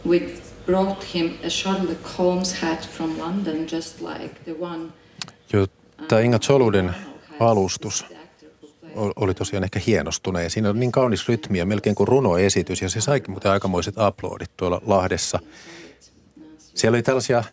[0.09, 0.21] We
[0.67, 4.85] brought him a Sherlock Holmes hat from London, just like the one.
[5.53, 5.67] Joo,
[6.09, 6.95] tämä Inga Zoluden
[7.41, 8.05] alustus
[9.17, 10.51] oli tosiaan ehkä hienostuneen.
[10.51, 14.51] Siinä on niin kaunis rytmi ja melkein kuin runoesitys ja se saikin muuten aikamoiset aplodit
[14.57, 15.39] tuolla Lahdessa.
[16.75, 17.45] Siellä oli tällaisia,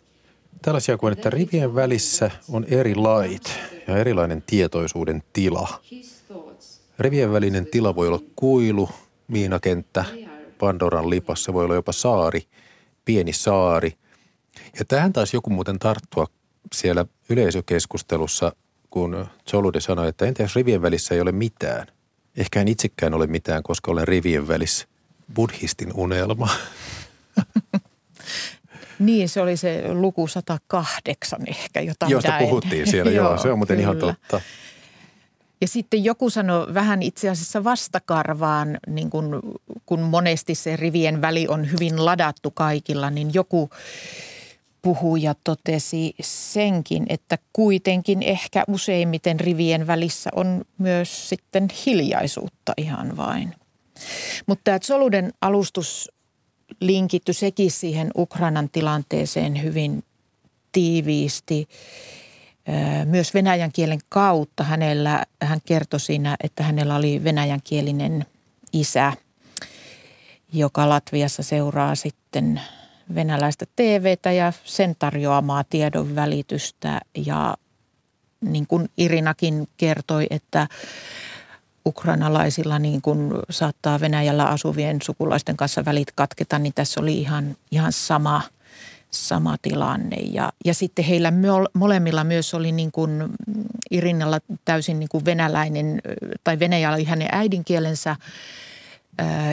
[0.62, 5.80] tällaisia kuin, että rivien välissä on eri lait ja erilainen tietoisuuden tila.
[6.98, 8.88] Rivien välinen tila voi olla kuilu,
[9.28, 10.04] miinakenttä,
[10.58, 12.42] Pandoran lipas, se voi olla jopa saari,
[13.04, 13.92] pieni saari.
[14.78, 16.26] Ja tähän taisi joku muuten tarttua
[16.72, 18.52] siellä yleisökeskustelussa
[18.90, 21.86] kun Zolude sanoi, että entä jos rivien välissä ei ole mitään?
[22.36, 24.86] Ehkä en itsekään ole mitään, koska olen rivien välissä.
[25.34, 26.48] Buddhistin unelma.
[28.98, 33.58] Niin, se oli se luku 108 ehkä, jota Josta puhuttiin siellä, joo, joo se on
[33.58, 33.82] muuten kyllä.
[33.82, 34.40] ihan totta.
[35.60, 39.40] Ja sitten joku sanoi vähän itse asiassa vastakarvaan, niin kun,
[39.86, 43.70] kun monesti se rivien väli on hyvin ladattu kaikilla, niin joku
[44.82, 53.54] puhuja totesi senkin, että kuitenkin ehkä useimmiten rivien välissä on myös sitten hiljaisuutta ihan vain.
[54.46, 56.10] Mutta tämä Soluden alustus
[56.80, 60.04] linkitty sekin siihen Ukrainan tilanteeseen hyvin
[60.72, 61.68] tiiviisti.
[63.04, 68.26] Myös venäjän kielen kautta hänellä, hän kertoi siinä, että hänellä oli venäjänkielinen
[68.72, 69.12] isä,
[70.54, 72.60] joka Latviassa seuraa sitten–
[73.14, 77.00] venäläistä TVtä ja sen tarjoamaa tiedon välitystä.
[77.26, 77.56] Ja
[78.40, 80.68] niin kuin Irinakin kertoi, että
[81.86, 87.92] ukrainalaisilla niin kuin saattaa Venäjällä asuvien sukulaisten kanssa välit katketa, niin tässä oli ihan, ihan
[87.92, 88.42] sama,
[89.10, 90.16] sama tilanne.
[90.16, 91.32] Ja, ja sitten heillä
[91.74, 93.24] molemmilla myös oli niin kuin
[93.90, 96.00] Irinalla täysin niin kuin venäläinen,
[96.44, 98.16] tai Venäjällä oli hänen äidinkielensä,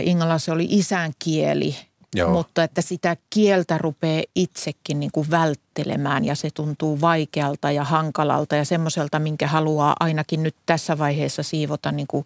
[0.01, 1.75] Ingalla se oli isän kieli–
[2.15, 2.31] Joo.
[2.31, 8.55] mutta että sitä kieltä rupeaa itsekin niin kuin välttelemään ja se tuntuu vaikealta ja hankalalta
[8.55, 12.25] ja semmoiselta, minkä haluaa ainakin nyt tässä vaiheessa siivota niin kuin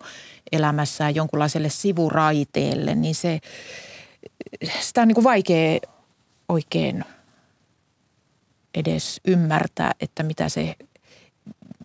[0.51, 3.39] elämässään jonkunlaiselle sivuraiteelle, niin se,
[4.79, 5.79] sitä on niin kuin vaikea
[6.49, 7.05] oikein
[8.75, 10.75] edes ymmärtää, että mitä se,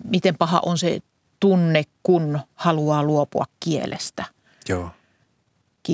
[0.04, 1.00] miten paha on se
[1.40, 4.24] tunne, kun haluaa luopua kielestä
[4.68, 4.90] Joo.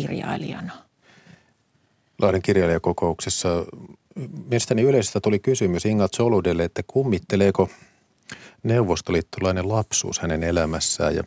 [0.00, 0.72] Kirjailijana.
[2.18, 3.48] Lahden kirjailijakokouksessa
[4.48, 7.68] mielestäni yleisöstä tuli kysymys Inga Zoludelle, että kummitteleeko
[8.62, 11.14] neuvostoliittolainen lapsuus hänen elämässään.
[11.16, 11.24] Ja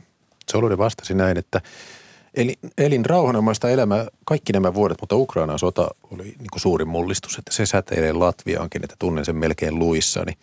[0.51, 1.61] Zolude vastasi näin, että
[2.34, 7.38] eli, elin rauhanomaista elämää kaikki nämä vuodet, mutta Ukrainan sota oli niin kuin suurin mullistus,
[7.38, 10.34] että se säteilee Latviaankin, että tunnen sen melkein luissani.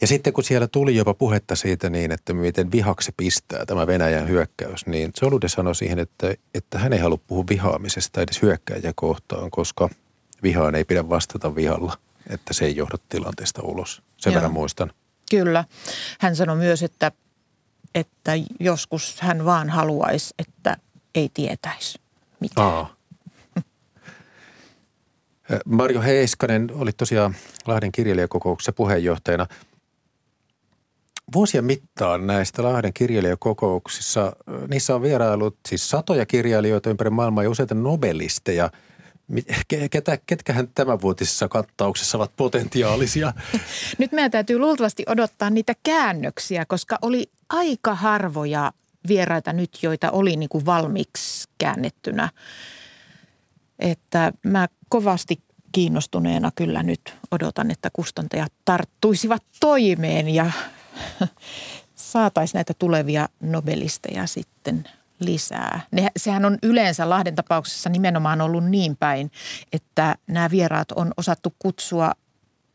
[0.00, 4.28] Ja sitten kun siellä tuli jopa puhetta siitä niin, että miten vihaksi pistää tämä Venäjän
[4.28, 9.50] hyökkäys, niin Solude sanoi siihen, että, että hän ei halua puhua vihaamisesta edes hyökkäjä kohtaan,
[9.50, 9.88] koska
[10.42, 11.98] vihaan ei pidä vastata vihalla.
[12.30, 14.02] että se ei johda tilanteesta ulos.
[14.16, 14.34] Sen Joo.
[14.34, 14.92] verran muistan.
[15.30, 15.64] Kyllä.
[16.20, 17.12] Hän sanoi myös, että,
[17.94, 20.76] että joskus hän vaan haluaisi, että
[21.14, 21.98] ei tietäisi
[22.40, 22.66] mitään.
[22.66, 22.94] Aa.
[25.64, 27.36] Marjo Heiskanen oli tosiaan
[27.66, 29.46] Lahden kirjailijakokouksessa puheenjohtajana.
[31.32, 34.32] Vuosien mittaan näistä Lahden kirjailijakokouksissa,
[34.68, 38.70] niissä on vierailut siis satoja kirjailijoita ympäri maailmaa ja useita nobelisteja.
[39.90, 43.32] Ketä, ketkähän tämänvuotisessa kattauksessa ovat potentiaalisia?
[43.98, 48.72] Nyt meidän täytyy luultavasti odottaa niitä käännöksiä, koska oli aika harvoja
[49.08, 52.28] vieraita nyt, joita oli niin kuin valmiiksi käännettynä.
[53.78, 60.50] Että mä kovasti kiinnostuneena kyllä nyt odotan, että kustantajat tarttuisivat toimeen ja
[61.94, 64.88] saataisiin näitä tulevia nobelisteja sitten
[65.20, 65.80] lisää.
[65.90, 69.30] Ne, sehän on yleensä Lahden tapauksessa nimenomaan ollut niin päin,
[69.72, 72.12] että nämä vieraat on osattu kutsua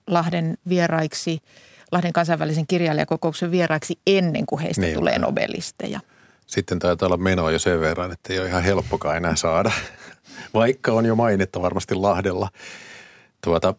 [0.07, 1.39] Lahden vieraiksi,
[1.91, 4.95] Lahden kansainvälisen kirjailijakokouksen vieraiksi ennen kuin heistä Niin.
[4.95, 5.99] tulee nobelisteja.
[6.47, 9.71] Sitten taitaa olla menoa jo sen verran, että ei ole ihan helppokaan enää saada,
[10.53, 12.49] vaikka on jo mainetta varmasti Lahdella.
[13.43, 13.73] Tuota,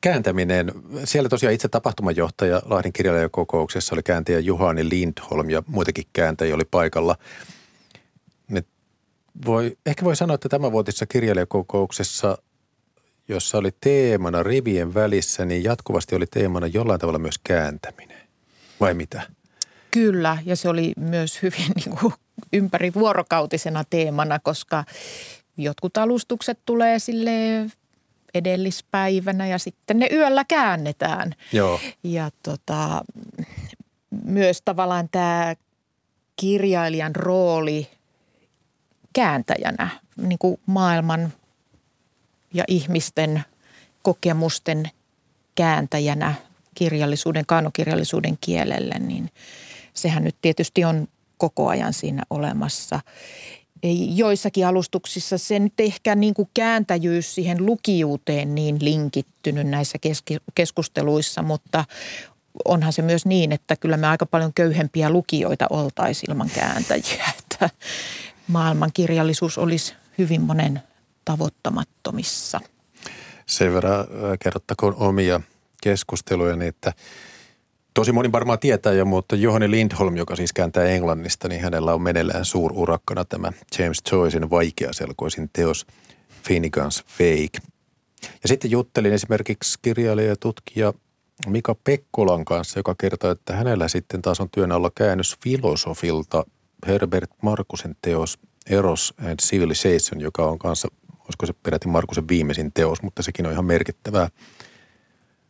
[0.00, 0.72] kääntäminen,
[1.04, 7.16] siellä tosiaan itse tapahtumajohtaja Lahden kirjailijakokouksessa oli kääntäjä Juhani Lindholm ja muitakin kääntäjiä oli paikalla.
[8.48, 8.64] Ne
[9.46, 12.38] voi, ehkä voi sanoa, että tämänvuotisessa kirjailijakokouksessa,
[13.28, 18.20] jossa oli teemana rivien välissä, niin jatkuvasti oli teemana jollain tavalla myös kääntäminen.
[18.80, 19.22] Vai mitä?
[19.90, 22.12] Kyllä, ja se oli myös hyvin niin kuin
[22.52, 24.84] ympäri vuorokautisena teemana, koska
[25.56, 27.30] jotkut alustukset tulee sille
[28.34, 31.34] edellispäivänä ja sitten ne yöllä käännetään.
[31.52, 31.80] Joo.
[32.04, 33.04] Ja tota,
[34.24, 35.54] myös tavallaan tämä
[36.36, 37.88] kirjailijan rooli
[39.12, 41.32] kääntäjänä niin kuin maailman
[42.54, 43.44] ja ihmisten
[44.02, 44.90] kokemusten
[45.54, 46.34] kääntäjänä
[46.74, 49.30] kirjallisuuden, kaanokirjallisuuden kielelle, niin
[49.94, 51.08] sehän nyt tietysti on
[51.38, 53.00] koko ajan siinä olemassa.
[54.14, 59.98] Joissakin alustuksissa se nyt ehkä niin kuin kääntäjyys siihen lukijuuteen niin linkittynyt näissä
[60.54, 61.84] keskusteluissa, mutta
[62.64, 67.70] onhan se myös niin, että kyllä me aika paljon köyhempiä lukijoita oltaisiin ilman kääntäjiä, että
[68.48, 70.82] maailman kirjallisuus olisi hyvin monen
[71.24, 72.60] tavoittamattomissa.
[73.46, 74.06] sen verran
[74.42, 75.40] kerrottakoon omia
[75.82, 76.92] keskusteluja, niin että
[77.94, 82.02] tosi moni varmaan tietää jo, mutta Johanni Lindholm, joka siis kääntää englannista, niin hänellä on
[82.02, 85.86] meneillään suururakkana tämä James Joycein vaikeaselkoisin teos
[86.48, 87.58] Finnegan's Wake.
[88.22, 90.92] Ja sitten juttelin esimerkiksi kirjailija ja tutkija
[91.46, 96.44] Mika Pekkolan kanssa, joka kertoo, että hänellä sitten taas on työn alla käännös filosofilta
[96.86, 98.38] Herbert Markusen teos
[98.70, 103.52] Eros and Civilization, joka on kanssa, olisiko se peräti Markusen viimeisin teos, mutta sekin on
[103.52, 104.28] ihan merkittävää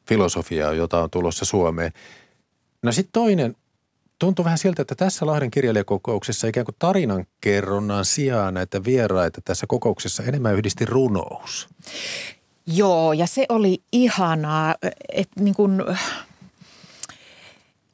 [0.08, 1.92] filosofiaa, jota on tulossa Suomeen.
[2.82, 3.56] No sitten toinen,
[4.18, 10.22] tuntuu vähän siltä, että tässä Lahden kirjailijakokouksessa ikään kuin tarinankerronnan sijaan näitä vieraita tässä kokouksessa
[10.22, 11.68] enemmän yhdisti runous.
[12.66, 14.74] Joo, ja se oli ihanaa,
[15.12, 15.82] että niin kuin,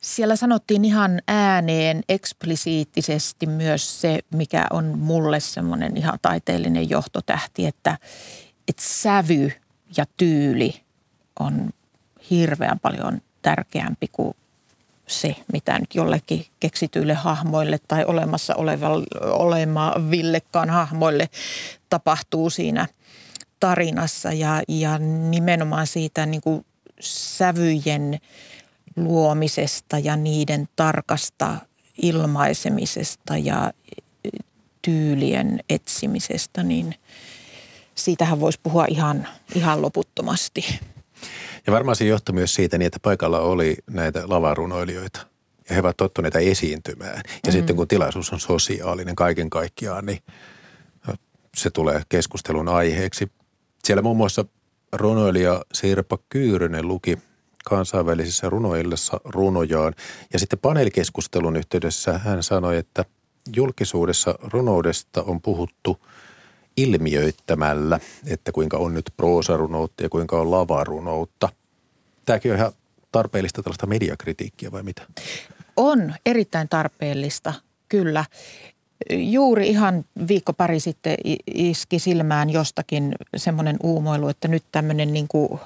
[0.00, 7.98] siellä sanottiin ihan ääneen eksplisiittisesti myös se, mikä on mulle semmoinen ihan taiteellinen johtotähti, että,
[8.68, 9.52] että sävy
[9.96, 10.80] ja tyyli
[11.40, 11.70] on
[12.30, 14.34] hirveän paljon tärkeämpi kuin
[15.06, 18.54] se, mitä nyt jollekin keksityille hahmoille tai olemassa
[19.20, 21.28] olemavillekaan hahmoille
[21.88, 22.86] tapahtuu siinä
[23.60, 24.98] tarinassa ja, ja
[25.30, 26.66] nimenomaan siitä niin kuin
[27.00, 28.18] sävyjen
[28.96, 31.56] luomisesta ja niiden tarkasta
[32.02, 33.72] ilmaisemisesta ja
[34.82, 36.94] tyylien etsimisestä, niin
[37.94, 40.80] siitähän voisi puhua ihan, ihan loputtomasti.
[41.66, 45.26] Ja varmaan se johtui myös siitä niin, että paikalla oli näitä lavarunoilijoita.
[45.68, 47.16] Ja he ovat tottuneita esiintymään.
[47.16, 47.52] Ja mm.
[47.52, 50.18] sitten kun tilaisuus on sosiaalinen kaiken kaikkiaan, niin
[51.56, 53.32] se tulee keskustelun aiheeksi.
[53.84, 54.44] Siellä muun muassa
[54.92, 57.18] runoilija Sirpa Kyyrynen luki
[57.64, 59.94] kansainvälisessä runoillessa runojaan.
[60.32, 63.04] Ja sitten paneelikeskustelun yhteydessä hän sanoi, että
[63.56, 66.06] julkisuudessa runoudesta on puhuttu
[66.76, 71.48] ilmiöittämällä, että kuinka on nyt proosarunoutta ja kuinka on lavarunoutta.
[72.24, 72.72] Tämäkin on ihan
[73.12, 75.02] tarpeellista tällaista mediakritiikkiä vai mitä?
[75.76, 77.54] On erittäin tarpeellista,
[77.88, 78.24] kyllä.
[79.10, 81.16] Juuri ihan viikko pari sitten
[81.54, 85.60] iski silmään jostakin semmoinen uumoilu, että nyt tämmöinen niin kuin,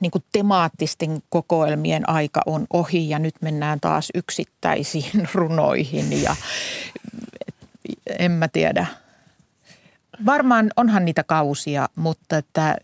[0.00, 6.36] niin kuin temaattisten kokoelmien aika on ohi ja nyt mennään taas yksittäisiin runoihin ja
[8.18, 8.86] en mä tiedä.
[10.26, 12.76] Varmaan onhan niitä kausia, mutta että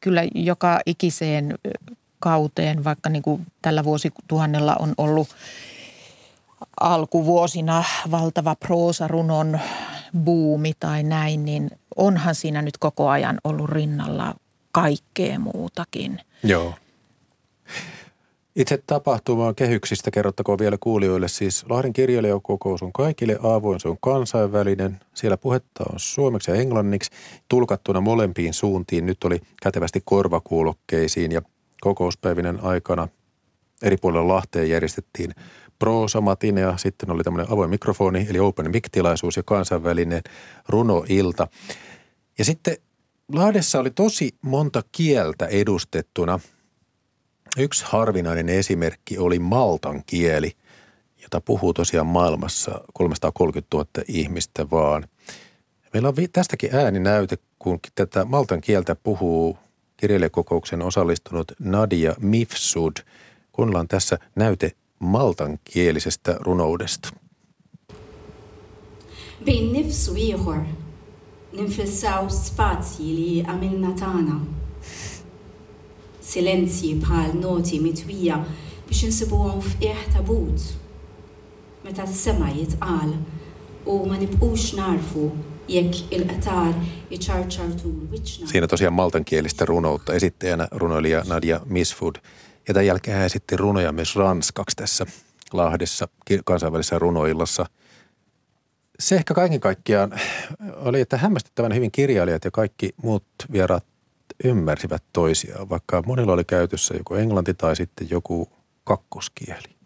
[0.00, 1.54] kyllä joka ikiseen
[2.20, 5.28] kauteen, vaikka niin kuin tällä vuosituhannella on ollut
[6.80, 9.60] alkuvuosina valtava proosarunon
[10.24, 14.34] buumi tai näin, niin onhan siinä nyt koko ajan ollut rinnalla
[14.72, 16.20] kaikkea muutakin.
[16.44, 16.74] Joo.
[18.58, 21.28] Itse tapahtumaan kehyksistä kerrottakoon vielä kuulijoille.
[21.28, 25.00] Siis Lahden kirjailijakokous on kaikille avoin, se on kansainvälinen.
[25.14, 27.10] Siellä puhetta on suomeksi ja englanniksi,
[27.48, 29.06] tulkattuna molempiin suuntiin.
[29.06, 31.42] Nyt oli kätevästi korvakuulokkeisiin ja
[31.80, 33.08] kokouspäivinen aikana
[33.82, 35.34] eri puolilla Lahteen järjestettiin
[35.78, 40.22] proosamatine ja sitten oli tämmöinen avoin mikrofoni, eli open mic-tilaisuus ja kansainvälinen
[40.68, 41.48] runoilta.
[42.38, 42.76] Ja sitten
[43.32, 46.40] Lahdessa oli tosi monta kieltä edustettuna.
[47.57, 50.51] Yksi harvinainen esimerkki oli maltan kieli,
[51.21, 55.07] jota puhuu tosiaan maailmassa 330 000 ihmistä vaan.
[55.93, 59.57] Meillä on tästäkin ääninäyte, kun tätä maltan kieltä puhuu
[59.97, 62.97] kirjailijakokouksen osallistunut Nadia Mifsud.
[63.51, 67.09] Kuunnellaan tässä näyte maltankielisestä runoudesta.
[69.45, 70.63] بين نفس ويغر
[71.53, 74.37] ninfissaw spazji li għamilna tagħna.
[76.28, 78.36] Silenzji bħal noti mitwija
[78.88, 80.66] biex insibuhom f'qieħ tabut.
[81.84, 83.14] Meta s-sema jitqal
[83.88, 85.30] u ma nibqux narfu
[85.68, 86.74] jekk il-qatar
[87.10, 88.48] iċarċartu l-wiċna.
[88.48, 92.16] Siinä tosiaan maltankielistä runoutta esittäjänä runoilija Nadia Misfood.
[92.68, 95.06] Ja tämän jälkeen hän esitti runoja myös ranskaksi tässä
[95.52, 96.08] Lahdessa
[96.44, 97.66] kansainvälisessä runoillassa.
[99.00, 100.20] Se ehkä kaiken kaikkiaan
[100.76, 103.84] oli, että hämmästyttävän hyvin kirjailijat ja kaikki muut vieraat
[104.44, 108.48] ymmärsivät toisiaan, vaikka monilla oli käytössä joku englanti tai sitten joku
[108.84, 109.78] kakkoskieli.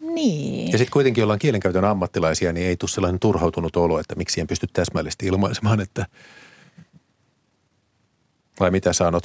[0.00, 0.72] Niin.
[0.72, 4.46] Ja sitten kuitenkin ollaan kielenkäytön ammattilaisia, niin ei tule sellainen turhautunut olo, että miksi en
[4.46, 6.06] pysty täsmällisesti ilmaisemaan, että
[8.60, 9.24] vai mitä sanot?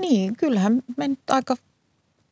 [0.00, 1.56] Niin, kyllähän me nyt aika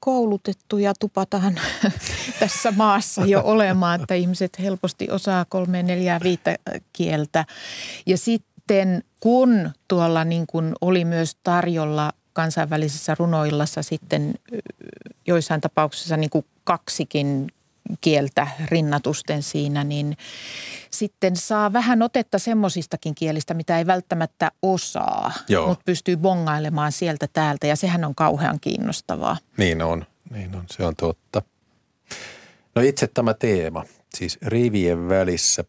[0.04, 1.60] koulutettuja tupataan
[2.40, 6.56] tässä maassa jo olemaan, että ihmiset helposti osaa kolme, neljää, viittä
[6.92, 7.44] kieltä.
[8.06, 14.34] Ja sitten kun tuolla niin kuin oli myös tarjolla kansainvälisessä runoillassa sitten
[15.26, 17.46] joissain tapauksissa niin kuin kaksikin
[18.00, 20.16] kieltä rinnatusten siinä, niin
[20.90, 25.66] sitten saa vähän otetta semmoisistakin kielistä, mitä ei välttämättä osaa, Joo.
[25.66, 29.36] mutta pystyy bongailemaan sieltä täältä ja sehän on kauhean kiinnostavaa.
[29.56, 31.42] Niin on, niin on, se on totta.
[32.74, 35.64] No itse tämä teema, siis rivien välissä,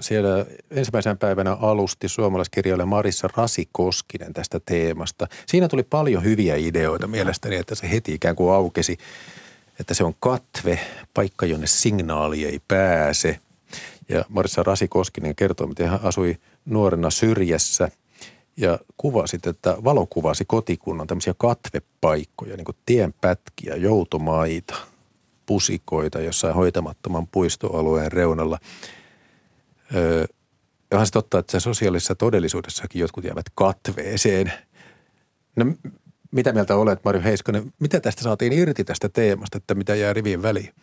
[0.00, 5.26] siellä ensimmäisenä päivänä alusti suomalaiskirjailija Marissa Rasikoskinen tästä teemasta.
[5.46, 8.96] Siinä tuli paljon hyviä ideoita mielestäni, että se heti ikään kuin aukesi–
[9.80, 10.80] että se on katve,
[11.14, 13.40] paikka, jonne signaali ei pääse.
[14.08, 17.88] Ja Marissa Rasikoskinen kertoo, miten hän asui nuorena syrjässä
[18.56, 24.74] ja kuvasi, että valokuvasi kotikunnan tämmöisiä katvepaikkoja, niin kuin tienpätkiä, joutomaita,
[25.46, 28.58] pusikoita jossain hoitamattoman puistoalueen reunalla.
[29.94, 30.24] Öö,
[30.92, 34.52] onhan se totta, että se sosiaalisessa todellisuudessakin jotkut jäävät katveeseen.
[35.56, 35.64] No
[36.34, 37.72] mitä mieltä olet, Marjo Heiskonen?
[37.78, 40.74] Mitä tästä saatiin irti tästä teemasta, että mitä jää rivien väliin?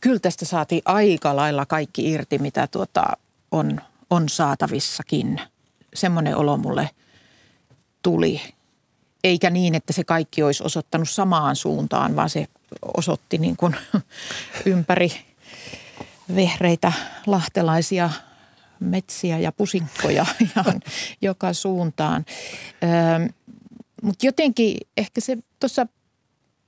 [0.00, 3.04] Kyllä tästä saatiin aika lailla kaikki irti, mitä tuota
[3.50, 3.80] on,
[4.10, 5.40] on saatavissakin.
[5.94, 6.90] Semmoinen olo mulle
[8.02, 8.40] tuli.
[9.24, 12.46] Eikä niin, että se kaikki olisi osoittanut samaan suuntaan, vaan se
[12.96, 13.76] osoitti niin kuin
[14.66, 15.12] ympäri
[16.34, 16.92] vehreitä
[17.26, 18.10] lahtelaisia
[18.80, 20.80] metsiä ja pusinkkoja ihan
[21.22, 22.24] joka suuntaan.
[22.82, 23.28] Öö,
[24.04, 25.86] mutta jotenkin ehkä se tuossa,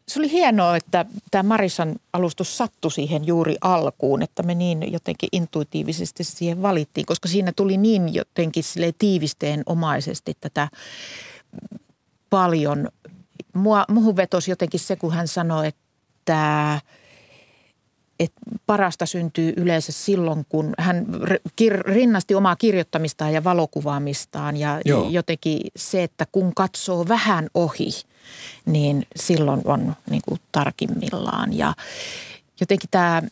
[0.08, 5.28] se oli hienoa, että tämä Marisan alustus sattui siihen juuri alkuun, että me niin jotenkin
[5.32, 10.68] intuitiivisesti siihen valittiin, koska siinä tuli niin jotenkin sille tiivisteen omaisesti tätä
[12.30, 12.88] paljon.
[13.54, 16.80] Mua, muhun vetosi jotenkin se, kun hän sanoi, että–
[18.20, 21.06] että parasta syntyy yleensä silloin, kun hän
[21.80, 25.08] rinnasti omaa kirjoittamistaan ja valokuvaamistaan ja Joo.
[25.10, 27.88] jotenkin se, että kun katsoo vähän ohi,
[28.66, 31.74] niin silloin on niin kuin tarkimmillaan ja
[32.60, 33.22] jotenkin tämä,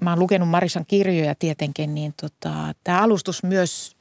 [0.00, 2.52] mä oon lukenut Marisan kirjoja tietenkin, niin tota,
[2.84, 3.96] tämä alustus myös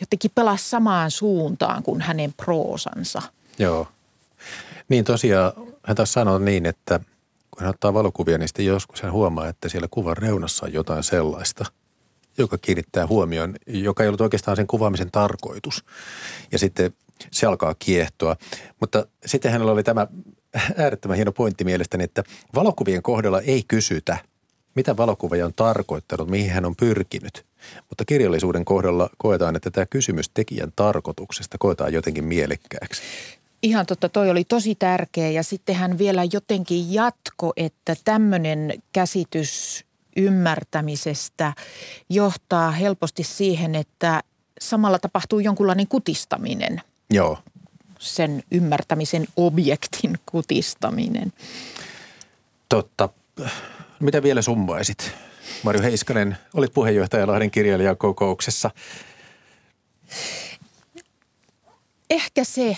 [0.00, 3.22] jotenkin pelasi samaan suuntaan kuin hänen proosansa.
[3.58, 3.88] Joo.
[4.88, 7.00] Niin tosiaan hän taas sanoi niin, että–
[7.56, 11.02] kun hän ottaa valokuvia, niin sitten joskus hän huomaa, että siellä kuvan reunassa on jotain
[11.02, 11.64] sellaista,
[12.38, 15.84] joka kiinnittää huomioon, joka ei ollut oikeastaan sen kuvaamisen tarkoitus.
[16.52, 16.92] Ja sitten
[17.30, 18.36] se alkaa kiehtoa.
[18.80, 20.06] Mutta sitten hänellä oli tämä
[20.76, 22.22] äärettömän hieno pointti mielestäni, että
[22.54, 24.18] valokuvien kohdalla ei kysytä,
[24.74, 27.46] mitä valokuvaaja on tarkoittanut, mihin hän on pyrkinyt.
[27.88, 33.02] Mutta kirjallisuuden kohdalla koetaan, että tämä kysymys tekijän tarkoituksesta koetaan jotenkin mielekkääksi.
[33.66, 39.84] Ihan totta, toi oli tosi tärkeä ja sitten hän vielä jotenkin jatko, että tämmöinen käsitys
[40.16, 41.52] ymmärtämisestä
[42.08, 44.22] johtaa helposti siihen, että
[44.60, 46.80] samalla tapahtuu jonkunlainen kutistaminen.
[47.10, 47.38] Joo.
[47.98, 51.32] Sen ymmärtämisen objektin kutistaminen.
[52.68, 53.08] Totta.
[54.00, 55.12] Mitä vielä summaisit?
[55.62, 58.70] Marjo Heiskanen, olit puheenjohtaja Lahden kirjailijakokouksessa.
[62.10, 62.76] Ehkä se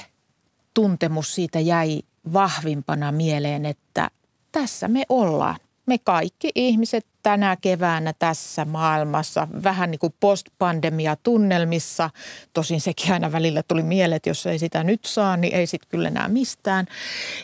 [0.79, 2.03] tuntemus siitä jäi
[2.33, 4.11] vahvimpana mieleen, että
[4.53, 5.57] tässä me ollaan.
[5.87, 12.11] Me kaikki ihmiset tänä keväänä tässä maailmassa, vähän niin kuin postpandemia tunnelmissa.
[12.53, 15.89] Tosin sekin aina välillä tuli mieleen, että jos ei sitä nyt saa, niin ei sitten
[15.91, 16.87] kyllä enää mistään.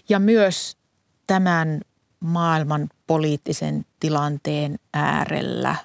[0.08, 0.76] Ja myös
[1.26, 1.80] tämän
[2.20, 5.76] maailman poliittisen tilanteen äärellä.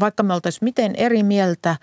[0.00, 1.76] Vaikka me oltaisiin miten eri mieltä,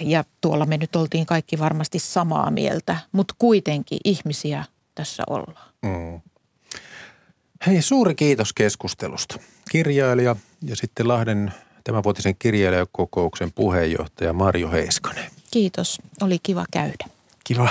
[0.00, 4.64] ja tuolla me nyt oltiin kaikki varmasti samaa mieltä, mutta kuitenkin ihmisiä
[4.94, 5.70] tässä ollaan.
[5.82, 6.20] Mm.
[7.66, 9.38] Hei, suuri kiitos keskustelusta.
[9.70, 11.52] Kirjailija ja sitten Lahden
[11.84, 15.30] tämänvuotisen kirjailijakokouksen puheenjohtaja Marjo Heiskanen.
[15.50, 17.04] Kiitos, oli kiva käydä.
[17.44, 17.68] Kiva.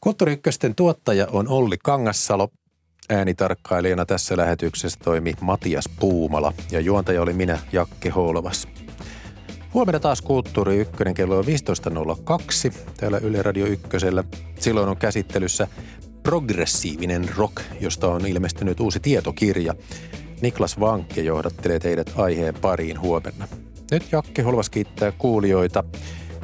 [0.00, 2.48] Kulttuuri Ykkösten tuottaja on Olli Kangassalo.
[3.08, 8.68] Äänitarkkailijana tässä lähetyksessä toimi Matias Puumala ja juontaja oli minä, Jakke Holvas.
[9.74, 11.46] Huomenna taas Kulttuuri Ykkönen kello 15.02
[12.96, 14.24] täällä Yle Radio Ykkösellä.
[14.58, 15.68] Silloin on käsittelyssä
[16.22, 19.74] progressiivinen rock, josta on ilmestynyt uusi tietokirja.
[20.40, 23.48] Niklas Vankke johdattelee teidät aiheen pariin huomenna.
[23.90, 25.84] Nyt Jakke Holvas kiittää kuulijoita.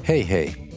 [0.09, 0.70] Hei hei!